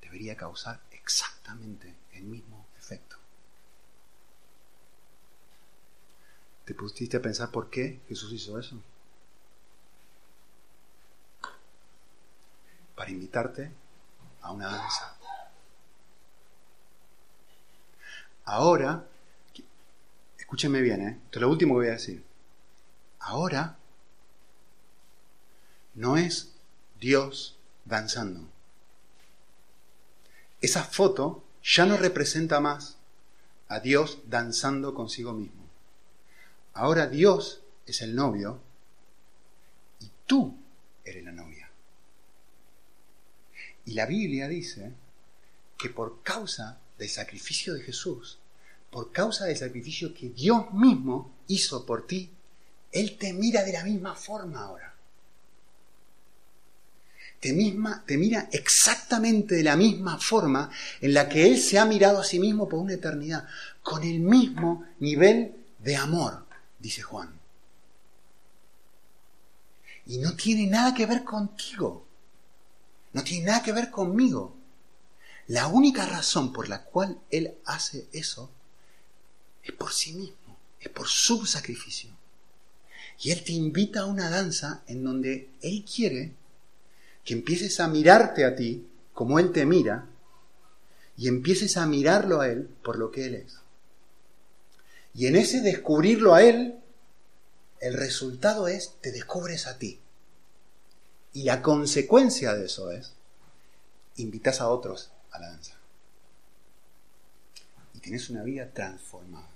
[0.02, 3.23] debería causar exactamente el mismo efecto.
[6.66, 8.82] ¿Te pusiste a pensar por qué Jesús hizo eso?
[12.96, 13.72] Para invitarte
[14.42, 15.18] a una danza.
[18.46, 19.06] Ahora,
[20.38, 21.20] escúchenme bien, ¿eh?
[21.26, 22.24] esto es lo último que voy a decir.
[23.20, 23.78] Ahora
[25.96, 26.54] no es
[27.00, 28.48] Dios danzando.
[30.62, 32.98] Esa foto ya no representa más
[33.68, 35.63] a Dios danzando consigo mismo.
[36.74, 38.60] Ahora Dios es el novio
[40.00, 40.58] y tú
[41.06, 41.70] eres la novia.
[43.86, 44.92] Y la Biblia dice
[45.78, 48.40] que por causa del sacrificio de Jesús,
[48.90, 52.32] por causa del sacrificio que Dios mismo hizo por ti,
[52.92, 54.94] Él te mira de la misma forma ahora.
[57.40, 60.72] Te, misma, te mira exactamente de la misma forma
[61.02, 63.46] en la que Él se ha mirado a sí mismo por una eternidad,
[63.82, 66.44] con el mismo nivel de amor
[66.84, 67.40] dice Juan.
[70.06, 72.06] Y no tiene nada que ver contigo.
[73.14, 74.54] No tiene nada que ver conmigo.
[75.48, 78.52] La única razón por la cual Él hace eso
[79.64, 82.12] es por sí mismo, es por su sacrificio.
[83.20, 86.34] Y Él te invita a una danza en donde Él quiere
[87.24, 90.06] que empieces a mirarte a ti como Él te mira
[91.16, 93.63] y empieces a mirarlo a Él por lo que Él es.
[95.14, 96.80] Y en ese descubrirlo a Él,
[97.80, 100.00] el resultado es, te descubres a ti.
[101.34, 103.14] Y la consecuencia de eso es,
[104.18, 105.76] invitas a otros a la danza.
[107.94, 109.50] Y tienes una vida transformada.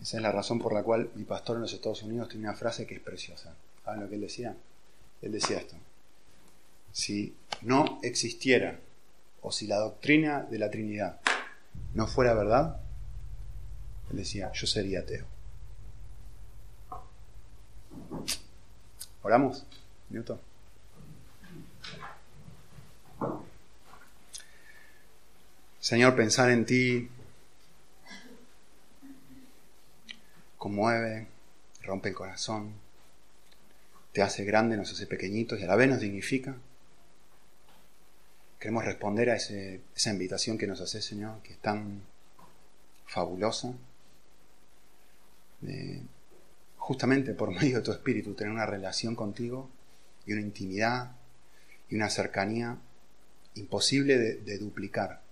[0.00, 2.56] Esa es la razón por la cual mi pastor en los Estados Unidos tiene una
[2.56, 3.54] frase que es preciosa.
[3.84, 4.54] ¿Saben lo que él decía?
[5.22, 5.76] Él decía esto.
[6.92, 8.78] Si no existiera,
[9.42, 11.20] o si la doctrina de la Trinidad
[11.94, 12.80] no fuera verdad,
[14.10, 15.26] él decía, yo sería ateo.
[19.22, 19.64] ¿Oramos?
[20.08, 20.38] Minuto.
[25.80, 27.08] Señor, pensar en ti
[30.58, 31.28] conmueve,
[31.82, 32.72] rompe el corazón,
[34.12, 36.56] te hace grande, nos hace pequeñitos y a la vez nos dignifica.
[38.66, 42.02] Queremos responder a esa invitación que nos hace, Señor, que es tan
[43.06, 43.72] fabulosa,
[46.76, 49.70] justamente por medio de tu espíritu tener una relación contigo
[50.26, 51.12] y una intimidad
[51.88, 52.76] y una cercanía
[53.54, 55.22] imposible de, duplicar.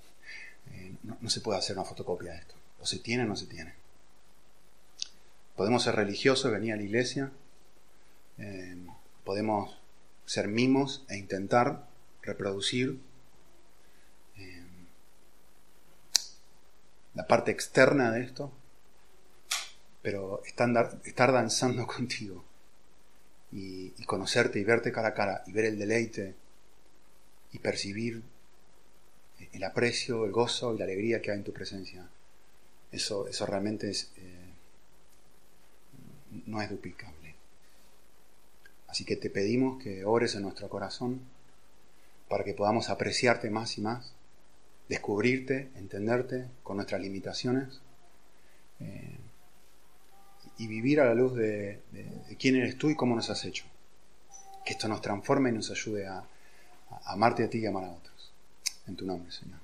[0.70, 2.54] Eh, no, se puede hacer una fotocopia de esto.
[2.78, 3.74] O se tiene o no se tiene.
[5.56, 7.32] Podemos ser religiosos, venir a la iglesia,
[8.38, 8.76] eh,
[9.24, 9.76] podemos
[10.24, 11.88] ser mimos e intentar
[12.22, 13.00] reproducir
[17.14, 18.52] la parte externa de esto,
[20.02, 22.44] pero estar, danzando contigo
[23.52, 26.34] y, conocerte y verte cara a cara y ver el deleite
[27.52, 28.22] y percibir
[29.52, 32.06] el aprecio, el gozo y la alegría que hay en tu presencia,
[32.92, 34.52] eso, eso realmente eh,
[36.46, 37.34] no es duplicable.
[38.88, 41.20] Así que te pedimos que ores en nuestro corazón
[42.28, 44.14] para que podamos apreciarte más y más
[44.88, 47.80] descubrirte, entenderte con nuestras limitaciones
[48.80, 49.18] eh,
[50.58, 51.80] y vivir a la luz de,
[52.38, 53.64] quién eres tú y cómo nos has hecho.
[54.64, 56.24] Que esto nos transforme y nos ayude a
[57.06, 58.32] amarte a ti y amar a otros.
[58.86, 59.63] En tu nombre, Señor.